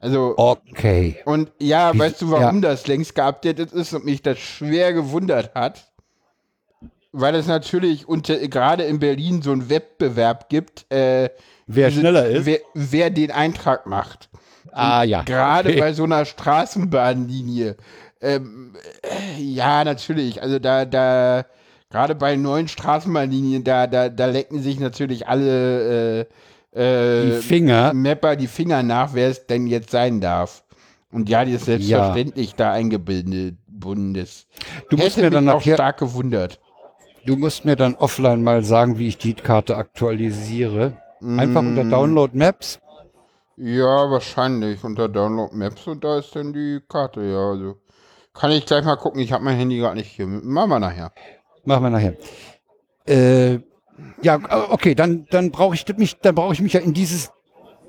[0.00, 1.18] Also okay.
[1.24, 2.70] Und ja, Wie, weißt du, warum ja.
[2.70, 5.90] das längst geupdatet ist und mich das schwer gewundert hat?
[7.10, 11.30] Weil es natürlich unter gerade in Berlin so einen Wettbewerb gibt, äh,
[11.66, 14.28] wer diese, schneller ist, wer, wer, den Eintrag macht.
[14.72, 15.22] Ah und ja.
[15.22, 15.80] Gerade okay.
[15.80, 17.76] bei so einer Straßenbahnlinie.
[18.20, 20.42] Ähm, äh, ja, natürlich.
[20.42, 21.44] Also da da
[21.90, 26.26] gerade bei neuen Straßenbahnlinien, da, da, da lecken sich natürlich alle äh,
[26.72, 27.92] äh, die Finger.
[27.94, 30.64] Mapper die Finger nach, wer es denn jetzt sein darf.
[31.10, 32.56] Und ja, die ist selbstverständlich ja.
[32.58, 34.46] da eingebunden ist.
[34.90, 36.60] Du musst mir dann auch stark gewundert.
[37.24, 40.98] Du musst mir dann offline mal sagen, wie ich die Karte aktualisiere.
[41.20, 41.68] Einfach mm.
[41.68, 42.78] unter Download Maps.
[43.56, 47.50] Ja, wahrscheinlich unter Download Maps und da ist dann die Karte, ja.
[47.50, 47.76] Also
[48.34, 49.20] kann ich gleich mal gucken.
[49.20, 50.26] Ich habe mein Handy gerade nicht hier.
[50.26, 51.12] Machen wir nachher.
[51.68, 52.16] Machen wir nachher.
[53.06, 53.60] Äh,
[54.22, 57.30] ja, okay, dann, dann brauche ich mich, dann brauche ich mich ja in dieses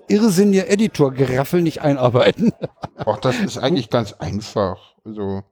[0.10, 2.52] irrsinnige Editor-Geraffel nicht einarbeiten.
[2.98, 4.96] Ach, das ist eigentlich ganz einfach.
[5.06, 5.44] Also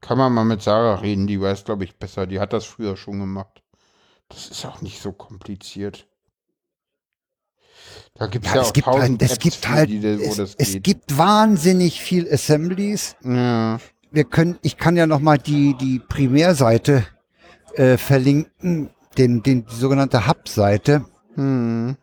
[0.00, 2.28] kann man mal mit Sarah reden, die weiß, glaube ich, besser.
[2.28, 3.64] Die hat das früher schon gemacht.
[4.28, 6.06] Das ist auch nicht so kompliziert.
[8.14, 12.00] Da gibt's ja, ja es gibt halt, es gibt halt, die, es, es gibt wahnsinnig
[12.00, 13.16] viel Assemblies.
[13.24, 13.80] Ja.
[14.12, 17.04] Wir können, ich kann ja noch mal die die Primärseite
[17.76, 21.04] äh, verlinken, den, den, die sogenannte Hub-Seite.
[21.34, 21.96] Hm.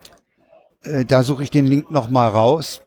[0.83, 2.81] Äh, da suche ich den Link nochmal raus.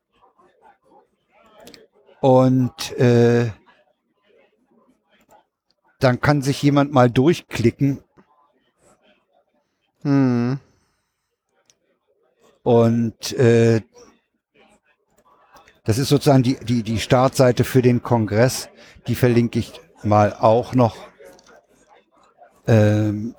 [2.21, 3.51] Und äh,
[6.01, 8.05] dann kann sich jemand mal durchklicken
[10.05, 10.61] Hm.
[12.63, 13.81] Und äh,
[15.85, 18.69] das ist sozusagen die, die, die Startseite für den Kongress.
[19.07, 20.97] Die verlinke ich mal auch noch.
[22.67, 23.35] Ähm,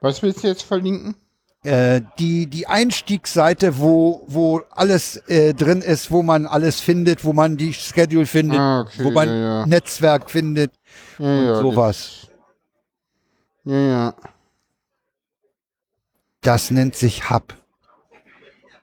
[0.00, 1.16] Was willst du jetzt verlinken?
[1.64, 7.32] Äh, die, die Einstiegsseite, wo, wo alles äh, drin ist, wo man alles findet, wo
[7.32, 9.66] man die Schedule findet, ah, okay, wo man ja, ja.
[9.66, 10.72] Netzwerk findet
[11.18, 12.28] ja, und sowas.
[13.64, 14.14] Das, ja, ja.
[16.40, 17.54] Das nennt sich Hub.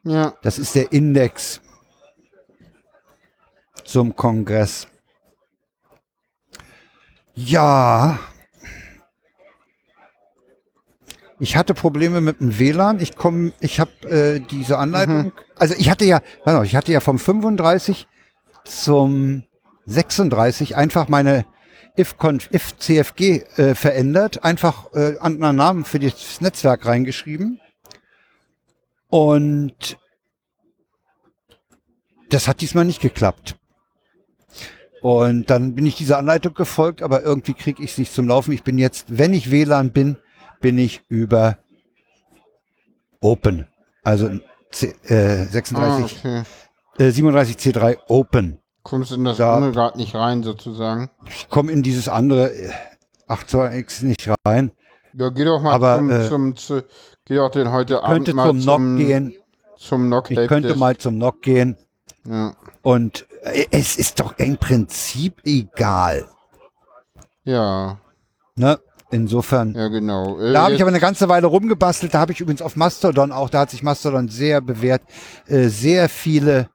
[0.04, 0.34] Ja.
[0.42, 1.62] Das ist der Index
[3.86, 4.88] zum Kongress.
[7.36, 8.20] Ja.
[11.40, 13.00] Ich hatte Probleme mit dem WLAN.
[13.00, 15.18] Ich komme, ich habe äh, diese Anleitung.
[15.18, 15.32] Mhm.
[15.56, 18.08] Also ich hatte ja, warte, ich hatte ja vom 35
[18.66, 19.44] zum
[19.86, 21.46] 36 einfach meine
[21.98, 27.60] if-conf, if-cfg äh, verändert, einfach äh, anderen Namen für das Netzwerk reingeschrieben.
[29.10, 29.98] Und
[32.30, 33.58] das hat diesmal nicht geklappt.
[35.04, 38.54] Und dann bin ich dieser Anleitung gefolgt, aber irgendwie kriege ich es nicht zum Laufen.
[38.54, 40.16] Ich bin jetzt, wenn ich WLAN bin,
[40.62, 41.58] bin ich über
[43.20, 43.68] Open.
[44.02, 44.30] Also
[44.72, 46.46] C, äh, 36, ah,
[46.96, 47.04] okay.
[47.04, 48.60] äh, 37 C3 Open.
[48.84, 51.10] Kommst du in das da, andere gerade nicht rein, sozusagen?
[51.28, 52.54] Ich komme in dieses andere
[53.28, 54.72] 8.2x nicht rein.
[55.12, 56.84] Ja, geh doch mal Aber, zum, äh, zum, zu,
[57.26, 59.34] geh doch den heute Abend könnte mal zum, zum NOC gehen.
[59.76, 61.78] Zum NOC ich könnte mal zum NOC gehen.
[62.26, 62.56] Ja.
[62.82, 63.33] Und äh,
[63.72, 66.28] es ist doch im Prinzip egal.
[67.44, 68.00] Ja.
[68.56, 68.80] Ne?
[69.12, 69.76] Insofern.
[69.76, 70.40] Ja, genau.
[70.40, 72.14] Äh, da habe ich aber eine ganze Weile rumgebastelt.
[72.14, 75.04] Da habe ich übrigens auf Mastodon auch, da hat sich Mastodon sehr bewährt,
[75.48, 76.70] äh, sehr viele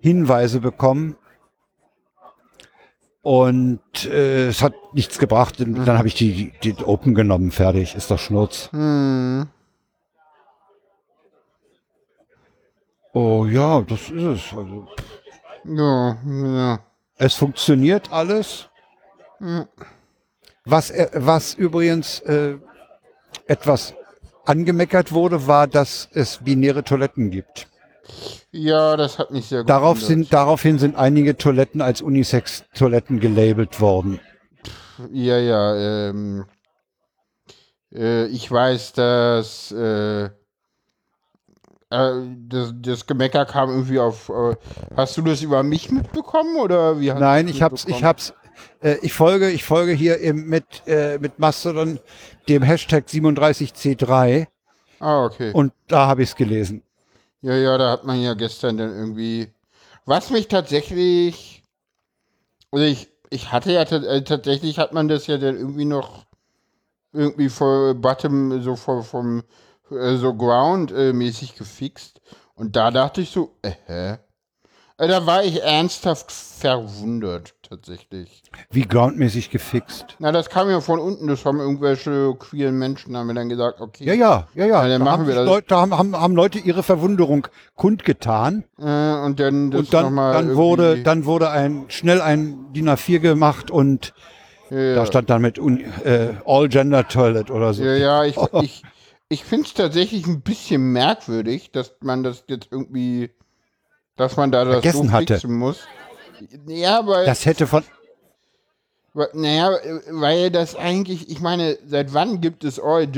[0.00, 1.16] Hinweise bekommen.
[3.20, 5.58] Und äh, es hat nichts gebracht.
[5.58, 5.84] Mhm.
[5.84, 7.50] Dann habe ich die, die, die, Open genommen.
[7.50, 7.94] Fertig.
[7.94, 8.70] Ist doch Schnurz.
[8.72, 9.48] Mhm.
[13.12, 14.42] Oh ja, das ist es.
[14.56, 14.88] Also,
[15.64, 16.80] ja, ja.
[17.16, 18.68] Es funktioniert alles.
[19.38, 19.66] Mhm.
[20.64, 22.56] Was, äh, was übrigens äh,
[23.46, 23.94] etwas
[24.44, 27.68] angemeckert wurde, war, dass es binäre Toiletten gibt.
[28.50, 33.80] Ja, das hat mich sehr gut Darauf sind, Daraufhin sind einige Toiletten als Unisex-Toiletten gelabelt
[33.80, 34.20] worden.
[35.10, 35.74] Ja, ja.
[36.08, 36.44] Ähm,
[37.92, 40.30] äh, ich weiß, dass äh,
[42.48, 44.28] das, das Gemecker kam irgendwie auf.
[44.28, 44.56] Äh,
[44.96, 47.12] hast du das über mich mitbekommen oder wie?
[47.12, 48.34] Nein, ich hab's, ich hab's,
[48.82, 51.98] äh, ich folge, ich folge hier eben mit, äh, mit Mastodon
[52.48, 54.46] dem Hashtag 37C3.
[55.00, 55.52] Ah, okay.
[55.52, 56.82] Und da habe ich es gelesen.
[57.42, 59.52] Ja, ja, da hat man ja gestern dann irgendwie.
[60.06, 61.62] Was mich tatsächlich.
[62.70, 66.24] Oder ich, ich hatte ja äh, tatsächlich hat man das ja dann irgendwie noch
[67.12, 69.44] irgendwie vor Bottom, so vor, vom
[69.90, 72.20] äh, so Ground-mäßig gefixt.
[72.54, 74.18] Und da dachte ich so, äh, hä?
[74.96, 78.42] Äh, da war ich ernsthaft verwundert, tatsächlich.
[78.70, 80.16] Wie groundmäßig gefixt?
[80.20, 83.80] Na, das kam ja von unten, das haben irgendwelche queeren Menschen, haben wir dann gesagt,
[83.80, 84.04] okay.
[84.04, 84.88] Ja, ja, ja, ja.
[84.88, 85.46] dann da machen wir das.
[85.46, 88.64] Leute, da haben, haben, haben Leute ihre Verwunderung kundgetan.
[88.78, 93.72] Äh, und dann, und dann, dann wurde, dann wurde ein, schnell ein DIN A4 gemacht
[93.72, 94.14] und
[94.70, 97.82] ja, da stand dann mit äh, All Gender Toilet oder so.
[97.82, 98.82] Ja, ja, ich, ich,
[99.28, 103.30] ich finde es tatsächlich ein bisschen merkwürdig, dass man das jetzt irgendwie
[104.16, 105.48] dass man da das Vergessen so hatte.
[105.48, 105.80] muss.
[106.66, 107.26] Ja, weil.
[107.26, 107.84] Das hätte von.
[109.32, 109.70] Naja,
[110.10, 113.08] weil das eigentlich, ich meine, seit wann gibt es All,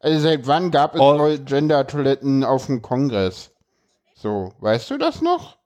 [0.00, 3.52] also seit wann gab es All, All Gender Toiletten auf dem Kongress?
[4.16, 5.56] So, weißt du das noch?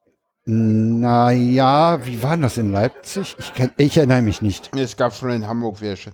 [0.45, 3.35] Naja, wie war das in Leipzig?
[3.39, 4.77] Ich, kenn, ich erinnere mich nicht.
[4.77, 6.13] Es gab schon in Hamburg welche.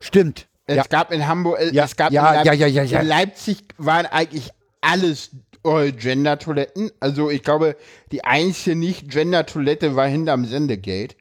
[0.00, 0.46] Stimmt.
[0.68, 0.82] Es ja.
[0.84, 3.00] gab in Hamburg, ja, es gab ja, in Leip ja, ja, ja, ja.
[3.00, 4.50] In Leipzig waren eigentlich
[4.82, 5.30] alles
[5.62, 6.90] Gender-Toiletten.
[7.00, 7.76] Also ich glaube,
[8.12, 11.16] die einzige Nicht-Gender-Toilette war hinterm Sendegate.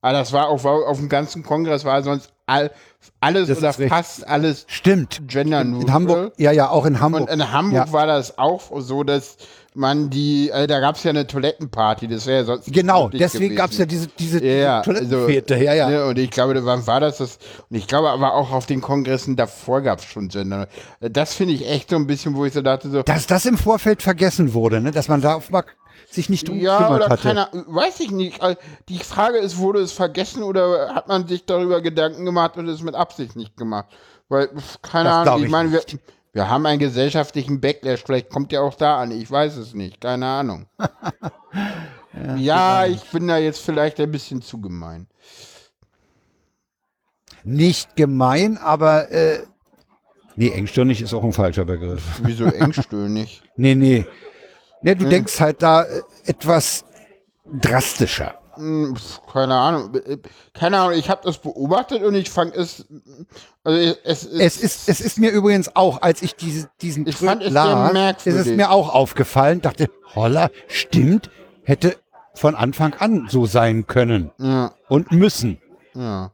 [0.00, 2.70] Aber das war auf, auf dem ganzen Kongress war sonst all,
[3.20, 5.22] alles das oder fast alles Stimmt.
[5.26, 7.22] gender In Hamburg, ja, ja, auch in Hamburg.
[7.22, 9.36] Und in Hamburg war das auch so, dass
[9.76, 13.54] man die, äh, da gab es ja eine Toilettenparty, das wäre ja sonst Genau, deswegen
[13.54, 15.88] gab es ja diese, diese, ja, diese Toilettenfete, also, ja, ja.
[15.90, 17.38] Ne, und ich glaube, wann war das, das?
[17.68, 20.68] Und ich glaube aber auch auf den Kongressen davor gab es schon Gender.
[21.00, 23.02] Das finde ich echt so ein bisschen, wo ich so dachte, so.
[23.02, 24.90] Dass das im Vorfeld vergessen wurde, ne?
[24.90, 25.50] dass man da auf
[26.08, 27.22] sich nicht drum ja, oder hatte.
[27.22, 28.42] Keiner, weiß ich nicht.
[28.42, 28.58] Also,
[28.88, 32.82] die Frage ist, wurde es vergessen oder hat man sich darüber Gedanken gemacht und es
[32.82, 33.86] mit Absicht nicht gemacht?
[34.28, 34.48] Weil,
[34.82, 35.82] keine das Ahnung, ich, ich meine, wir,
[36.36, 40.02] wir haben einen gesellschaftlichen Backlash, vielleicht kommt der auch da an, ich weiß es nicht,
[40.02, 40.66] keine Ahnung.
[42.12, 45.06] ja, ja ich bin da jetzt vielleicht ein bisschen zu gemein.
[47.42, 49.44] nicht gemein, aber äh,
[50.34, 52.02] nee, engstirnig ist auch ein falscher Begriff.
[52.22, 53.42] Wieso engstirnig?
[53.56, 54.04] nee, nee.
[54.82, 55.10] Nee, du hm.
[55.10, 56.84] denkst halt da äh, etwas
[57.46, 58.35] drastischer.
[58.56, 58.96] Hm,
[59.32, 59.94] keine Ahnung.
[59.94, 60.18] Äh,
[60.52, 62.86] keine Ahnung, ich habe das beobachtet und ich fand es.
[63.64, 67.16] Also es, es, es, ist, es ist mir übrigens auch, als ich diese, diesen ich
[67.16, 71.30] fand es las, ist es mir auch aufgefallen, dachte, holla, stimmt,
[71.62, 71.96] hätte
[72.34, 74.72] von Anfang an so sein können ja.
[74.88, 75.60] und müssen.
[75.94, 76.32] Ja.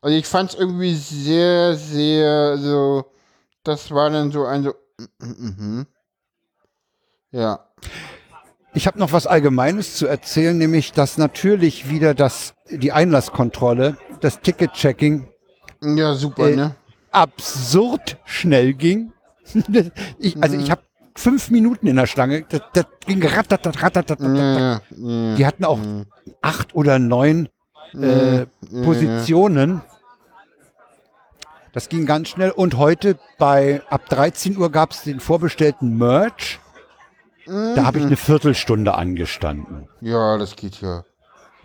[0.00, 3.04] Also ich fand es irgendwie sehr, sehr so.
[3.64, 4.74] Das war dann so ein so.
[5.18, 5.86] Mm, mm,
[7.32, 7.64] ja.
[8.74, 14.40] Ich habe noch was Allgemeines zu erzählen, nämlich dass natürlich wieder das, die Einlasskontrolle, das
[14.40, 15.26] Ticket-Checking
[15.82, 16.76] ja, super, äh, ne?
[17.10, 19.12] absurd schnell ging.
[20.18, 20.62] ich, also mhm.
[20.62, 20.82] ich habe
[21.16, 24.20] fünf Minuten in der Schlange, das, das ging rattert, rattert.
[24.20, 26.06] Ja, ja, Die hatten auch mhm.
[26.42, 27.48] acht oder neun
[27.94, 28.46] äh,
[28.84, 29.80] Positionen.
[31.72, 32.50] Das ging ganz schnell.
[32.50, 36.60] Und heute bei ab 13 Uhr gab es den vorbestellten Merch.
[37.48, 39.88] Da habe ich eine Viertelstunde angestanden.
[40.00, 41.04] Ja, das geht ja.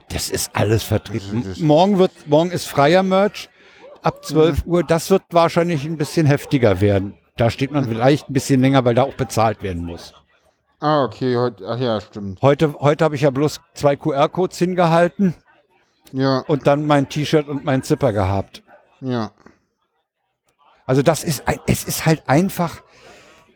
[0.09, 1.43] Das ist alles vertreten.
[1.59, 3.49] Morgen wird, morgen ist freier Merch
[4.01, 4.71] ab 12 mhm.
[4.71, 4.83] Uhr.
[4.83, 7.15] Das wird wahrscheinlich ein bisschen heftiger werden.
[7.35, 10.13] Da steht man vielleicht ein bisschen länger, weil da auch bezahlt werden muss.
[10.79, 12.41] Ah, okay, heute, ach ja, stimmt.
[12.41, 15.33] Heute, heute habe ich ja bloß zwei QR-Codes hingehalten.
[16.11, 16.39] Ja.
[16.47, 18.63] Und dann mein T-Shirt und mein Zipper gehabt.
[19.01, 19.31] Ja.
[20.85, 22.83] Also das ist, es ist halt einfach,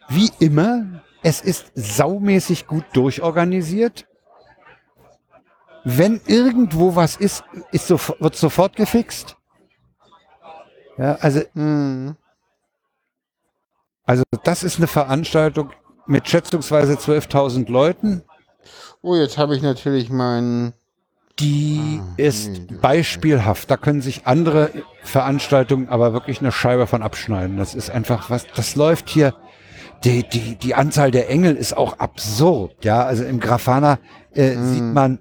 [0.09, 4.07] wie immer, es ist saumäßig gut durchorganisiert.
[5.83, 9.37] Wenn irgendwo was ist, ist so, wird sofort gefixt.
[10.97, 12.15] Ja, also, mhm.
[14.05, 15.71] also das ist eine Veranstaltung
[16.07, 18.23] mit schätzungsweise 12.000 Leuten.
[19.01, 20.73] Oh, jetzt habe ich natürlich meinen.
[21.39, 23.69] Die ah, ist beispielhaft.
[23.69, 24.71] Da können sich andere
[25.03, 27.57] Veranstaltungen aber wirklich eine Scheibe von abschneiden.
[27.57, 29.35] Das ist einfach was, das läuft hier
[30.03, 32.83] die, die, die Anzahl der Engel ist auch absurd.
[32.83, 33.99] Ja, also im Grafana
[34.33, 34.73] äh, mm.
[34.73, 35.19] sieht man,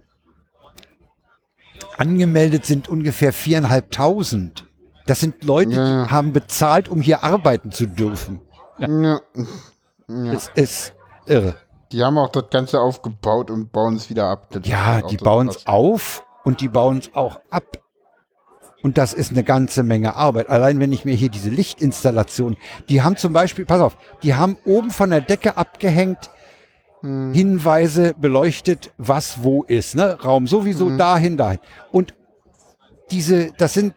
[1.96, 4.66] angemeldet sind ungefähr viereinhalbtausend.
[5.06, 6.04] Das sind Leute, ja.
[6.04, 8.40] die haben bezahlt, um hier arbeiten zu dürfen.
[8.78, 8.88] Ja.
[8.88, 9.20] ja.
[10.08, 10.32] ja.
[10.32, 10.94] Es ist
[11.26, 11.56] irre.
[11.92, 14.48] Die haben auch das Ganze aufgebaut und bauen es wieder ab.
[14.50, 17.78] Das ja, die bauen es auf und die bauen es auch ab.
[18.82, 20.48] Und das ist eine ganze Menge Arbeit.
[20.48, 22.56] Allein wenn ich mir hier diese Lichtinstallation,
[22.88, 26.30] die haben zum Beispiel, pass auf, die haben oben von der Decke abgehängt
[27.00, 27.32] hm.
[27.32, 29.94] Hinweise beleuchtet, was wo ist.
[29.94, 30.18] Ne?
[30.22, 30.98] Raum sowieso hm.
[30.98, 31.58] dahin, dahin.
[31.90, 32.14] Und
[33.10, 33.94] diese, das sind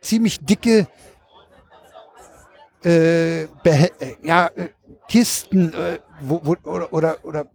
[0.00, 0.86] ziemlich dicke
[2.84, 3.48] äh, äh,
[4.22, 4.68] ja, äh,
[5.08, 7.46] Kisten äh, wo, wo, oder, oder, oder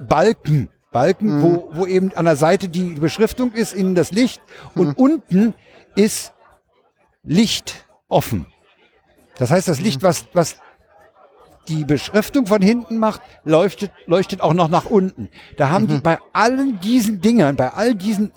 [0.00, 1.42] Balken, Balken, mhm.
[1.42, 4.40] wo, wo eben an der Seite die Beschriftung ist, innen das Licht
[4.74, 4.94] und mhm.
[4.94, 5.54] unten
[5.94, 6.32] ist
[7.24, 8.46] Licht offen.
[9.38, 10.06] Das heißt, das Licht, mhm.
[10.06, 10.56] was, was
[11.68, 15.28] die Beschriftung von hinten macht, leuchtet, leuchtet auch noch nach unten.
[15.56, 16.02] Da haben die mhm.
[16.02, 18.32] bei allen diesen Dingern, bei all diesen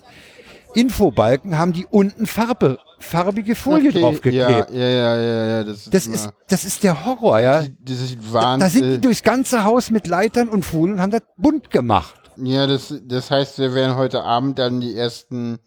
[0.74, 4.70] Infobalken, haben die unten Farbe, farbige Folie okay, draufgeklebt.
[4.70, 7.64] Ja, ja, ja, ja, das, das ist, das ist der Horror, ja.
[7.80, 8.60] Das ist Wahnsinn.
[8.60, 12.25] Da sind die durchs ganze Haus mit Leitern und Folien und haben das bunt gemacht.
[12.38, 15.58] Ja, das, das heißt, wir werden heute Abend dann die ersten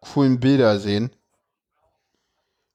[0.00, 1.10] coolen Bilder sehen.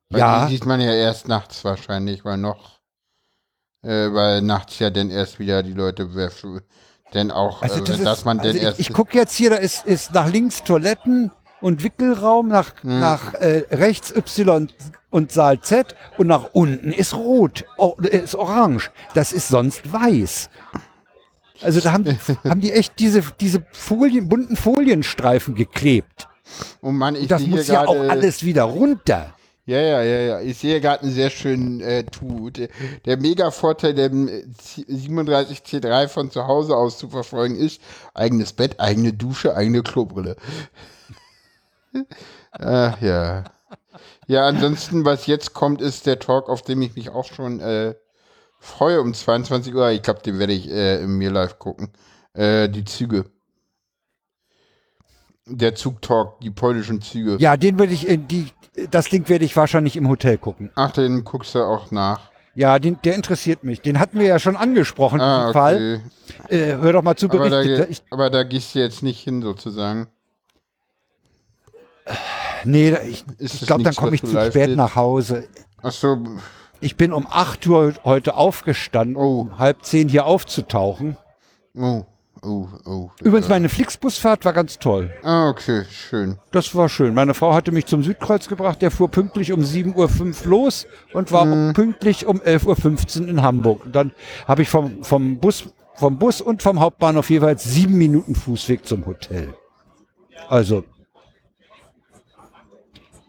[0.10, 0.46] Weil ja.
[0.46, 2.80] Die sieht man ja erst nachts wahrscheinlich, weil noch,
[3.82, 6.62] äh, weil nachts ja dann erst wieder die Leute werfen.
[7.14, 8.80] Denn auch, also das äh, dass ist, man also denn erst.
[8.80, 13.00] Ich, ich gucke jetzt hier, da ist, ist nach links Toiletten und Wickelraum, nach, hm.
[13.00, 14.70] nach äh, rechts Y
[15.10, 17.66] und Saal Z und nach unten ist rot,
[18.02, 18.92] ist orange.
[19.14, 20.50] Das ist sonst weiß.
[21.62, 22.06] Also da haben,
[22.44, 26.28] haben die echt diese, diese Folien, bunten Folienstreifen geklebt.
[26.82, 29.34] Oh Mann, ich das muss ja auch alles wieder runter.
[29.66, 30.42] Ja, ja, ja, ja.
[30.42, 32.60] Ich sehe gerade einen sehr schönen äh, Tut.
[33.06, 37.80] Der Mega-Vorteil dem 37C3 von zu Hause aus zu verfolgen ist,
[38.14, 40.36] eigenes Bett, eigene Dusche, eigene Klobrille.
[42.52, 43.44] Ach ja.
[44.28, 47.94] Ja, ansonsten, was jetzt kommt, ist der Talk, auf dem ich mich auch schon äh,
[48.62, 49.90] freue um 22 Uhr.
[49.92, 51.90] Ich glaube, den werde ich äh, im Mir Live gucken.
[52.34, 53.26] Äh, die Züge.
[55.46, 57.38] Der Zugtalk, die polnischen Züge.
[57.40, 58.48] Ja, den würde ich, in die,
[58.90, 60.72] das Ding werde ich wahrscheinlich im Hotel gucken.
[60.76, 62.32] Ach, den guckst du auch nach.
[62.54, 63.82] Ja, den, der interessiert mich.
[63.82, 65.54] Den hatten wir ja schon angesprochen, ah, okay.
[65.54, 66.02] Fall.
[66.50, 69.42] Äh, hör doch mal zu, aber da, ich, aber da gehst du jetzt nicht hin,
[69.42, 70.08] sozusagen.
[72.64, 74.78] Nee, ich, ich glaube, dann komme ich zu spät geht?
[74.78, 75.48] nach Hause.
[75.82, 76.18] Ach so.
[76.82, 79.42] Ich bin um 8 Uhr heute aufgestanden, oh.
[79.42, 81.16] um halb zehn hier aufzutauchen.
[81.76, 82.06] Oh,
[82.44, 83.12] Oh, oh.
[83.22, 85.14] Übrigens, meine Flixbusfahrt war ganz toll.
[85.22, 86.40] Ah, okay, schön.
[86.52, 87.14] Das war schön.
[87.14, 88.82] Meine Frau hatte mich zum Südkreuz gebracht.
[88.82, 91.74] Der fuhr pünktlich um 7.05 Uhr los und war mhm.
[91.74, 93.86] pünktlich um 11.15 Uhr in Hamburg.
[93.86, 94.12] Und dann
[94.48, 99.06] habe ich vom, vom, Bus, vom Bus und vom Hauptbahnhof jeweils sieben Minuten Fußweg zum
[99.06, 99.54] Hotel.
[100.50, 100.84] Also.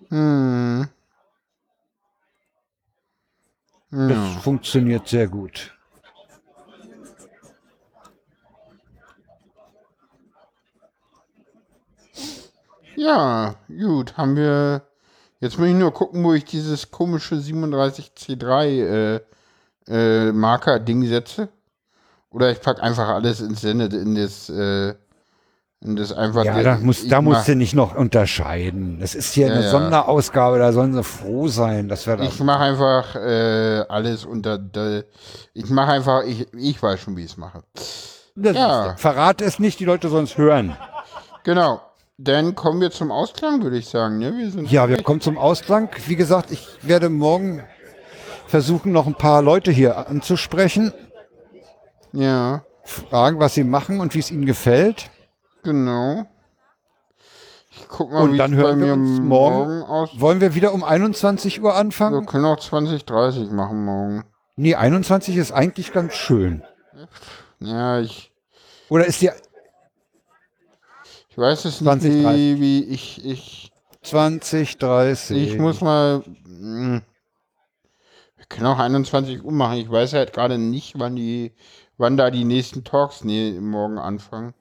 [0.09, 0.89] Hm.
[3.93, 4.41] Das ja.
[4.41, 5.71] funktioniert sehr gut.
[12.97, 14.83] Ja, gut, haben wir.
[15.41, 19.21] Jetzt muss ich nur gucken, wo ich dieses komische 37C3 äh,
[19.89, 21.51] äh, Marker-Ding setze.
[22.31, 24.95] Oder ich packe einfach alles ins Sende, in das, äh,
[25.83, 26.45] in das einfach.
[26.45, 28.99] Ja, da, muss, da musst du nicht noch unterscheiden.
[29.01, 29.71] Das ist hier ja, eine ja.
[29.71, 32.29] Sonderausgabe, da sollen sie froh sein, dass wir das.
[32.29, 34.59] Ich mache einfach äh, alles unter.
[34.59, 35.05] De,
[35.55, 37.63] ich mache einfach, ich, ich weiß schon, wie ich es mache.
[38.35, 38.97] Das ja.
[38.97, 40.77] Verrate es nicht, die Leute sollen es hören.
[41.45, 41.81] Genau.
[42.19, 44.19] Dann kommen wir zum Ausklang, würde ich sagen.
[44.19, 44.37] Ne?
[44.37, 45.89] Wir sind ja, wir kommen zum Ausklang.
[46.07, 47.63] Wie gesagt, ich werde morgen
[48.47, 50.93] versuchen, noch ein paar Leute hier anzusprechen.
[52.13, 52.65] Ja.
[52.85, 55.11] Fragen, was sie machen und wie es ihnen gefällt.
[55.63, 56.27] Genau.
[57.71, 60.11] Ich guck mal, und dann hören wir uns morgen, morgen aus.
[60.21, 62.21] Wollen wir wieder um 21 Uhr anfangen?
[62.21, 64.25] Wir können auch 20, 30 machen morgen.
[64.57, 66.63] Nee, 21 ist eigentlich ganz schön.
[67.61, 68.31] Ja, ich.
[68.91, 69.31] Oder ist die
[71.33, 73.73] ich weiß es 20, nicht, wie, wie ich, ich.
[74.03, 75.53] 20, 30.
[75.55, 76.23] Ich muss mal.
[76.45, 77.01] Hm,
[78.37, 79.79] wir können auch 21 Uhr machen.
[79.79, 81.53] Ich weiß halt gerade nicht, wann die,
[81.97, 84.53] wann da die nächsten Talks nee, morgen anfangen.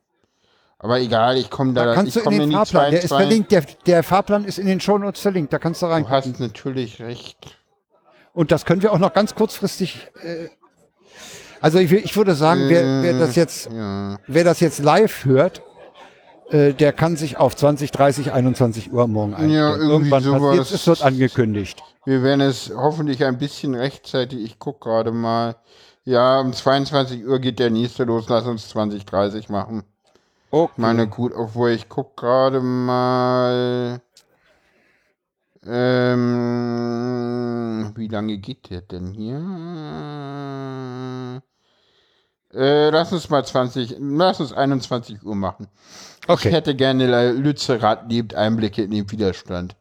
[0.84, 1.86] Aber egal, ich komme da.
[1.86, 4.66] da kannst ich du in den Fahrplan, der ist verlinkt, der, der Fahrplan ist in
[4.66, 6.04] den Shownotes verlinkt, da kannst du rein.
[6.04, 7.56] Du hast natürlich recht.
[8.34, 10.08] Und das können wir auch noch ganz kurzfristig.
[10.24, 10.48] Äh,
[11.60, 14.18] also ich, ich, würde sagen, wer, wer das jetzt, ja.
[14.26, 15.62] wer das jetzt live hört,
[16.50, 19.54] äh, der kann sich auf 20, 30, 21 Uhr morgen einstellen.
[19.54, 20.72] Ja, Irgendwann sowas.
[20.72, 21.84] es, wird angekündigt.
[22.06, 25.58] Wir werden es hoffentlich ein bisschen rechtzeitig, ich gucke gerade mal.
[26.06, 29.84] Ja, um 22 Uhr geht der nächste los, lass uns 20, 30 machen.
[30.52, 30.74] Okay.
[30.76, 34.02] Meine gut, obwohl ich gucke gerade mal.
[35.66, 36.32] Ähm,
[37.96, 39.40] wie lange geht der denn hier?
[42.54, 45.68] Äh, lass uns mal 20, lass uns 21 Uhr machen.
[46.28, 46.50] Okay.
[46.50, 49.78] Ich hätte gerne Lützerath lebt Einblicke in den Widerstand.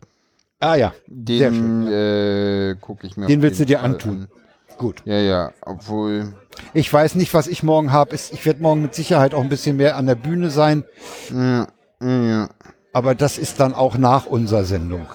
[0.60, 0.94] Ah ja.
[1.06, 4.28] Den äh, gucke ich mir Den willst du dir antun.
[4.30, 4.39] An.
[4.80, 5.02] Gut.
[5.04, 6.32] Ja, ja, obwohl.
[6.72, 8.14] Ich weiß nicht, was ich morgen habe.
[8.14, 10.84] Ich werde morgen mit Sicherheit auch ein bisschen mehr an der Bühne sein.
[11.30, 11.68] Ja,
[12.02, 12.48] ja.
[12.94, 15.06] Aber das ist dann auch nach unserer Sendung.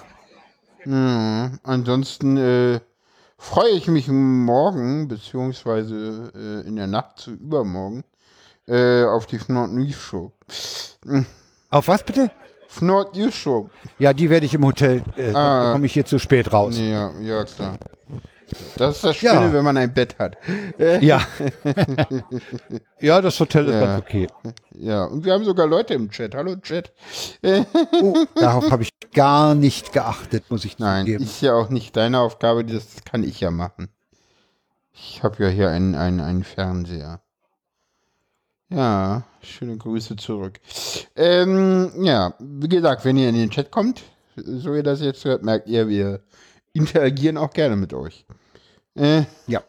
[0.84, 2.78] Ja, ansonsten äh,
[3.38, 8.04] freue ich mich morgen, beziehungsweise äh, in der Nacht zu übermorgen,
[8.68, 10.30] äh, auf die Fnord News Show.
[11.70, 12.30] Auf was bitte?
[12.68, 13.68] Fnord News Show.
[13.98, 16.78] Ja, die werde ich im Hotel, äh, ah, komme ich hier zu spät raus.
[16.78, 17.78] Ja, ja, klar.
[18.76, 19.52] Das ist das Schöne, ja.
[19.52, 20.36] wenn man ein Bett hat.
[21.00, 21.20] Ja.
[23.00, 23.80] ja, das Hotel ist ja.
[23.80, 24.28] ganz okay.
[24.74, 26.34] Ja, und wir haben sogar Leute im Chat.
[26.34, 26.92] Hallo Chat.
[27.42, 31.24] oh, darauf habe ich gar nicht geachtet, muss ich Nein, zugeben.
[31.24, 33.88] ist ja auch nicht deine Aufgabe, das kann ich ja machen.
[34.92, 37.20] Ich habe ja hier einen, einen, einen Fernseher.
[38.68, 40.60] Ja, schöne Grüße zurück.
[41.14, 44.02] Ähm, ja, wie gesagt, wenn ihr in den Chat kommt,
[44.36, 46.20] so ihr das jetzt hört, merkt ihr, wir
[46.76, 48.24] interagieren auch gerne mit euch.
[48.94, 49.62] Äh, ja.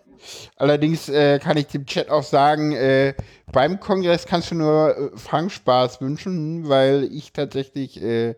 [0.57, 3.13] Allerdings äh, kann ich dem Chat auch sagen, äh,
[3.51, 8.35] beim Kongress kannst du nur äh, Frank-Spaß wünschen, weil ich tatsächlich äh,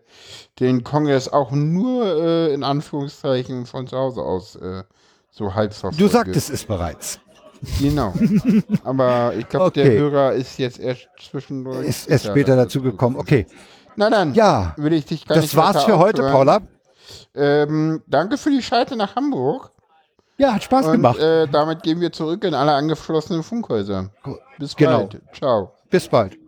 [0.60, 4.84] den Kongress auch nur äh, in Anführungszeichen von zu Hause aus äh,
[5.30, 6.04] so halb verfolge.
[6.04, 7.20] Du sagtest es bereits.
[7.80, 8.14] Genau.
[8.84, 9.84] Aber ich glaube, okay.
[9.84, 11.86] der Hörer ist jetzt erst zwischendurch.
[11.86, 13.16] Ist erst später dazu gekommen.
[13.16, 13.46] Okay.
[13.96, 16.62] Na dann, ja, will ich dich gar das nicht war's für heute, Paula.
[17.34, 19.72] Ähm, danke für die Schalte nach Hamburg.
[20.38, 21.18] Ja, hat Spaß Und, gemacht.
[21.18, 24.10] Äh, damit gehen wir zurück in alle angeschlossenen Funkhäuser.
[24.58, 25.06] Bis genau.
[25.06, 25.20] bald.
[25.34, 25.72] Ciao.
[25.90, 26.38] Bis bald.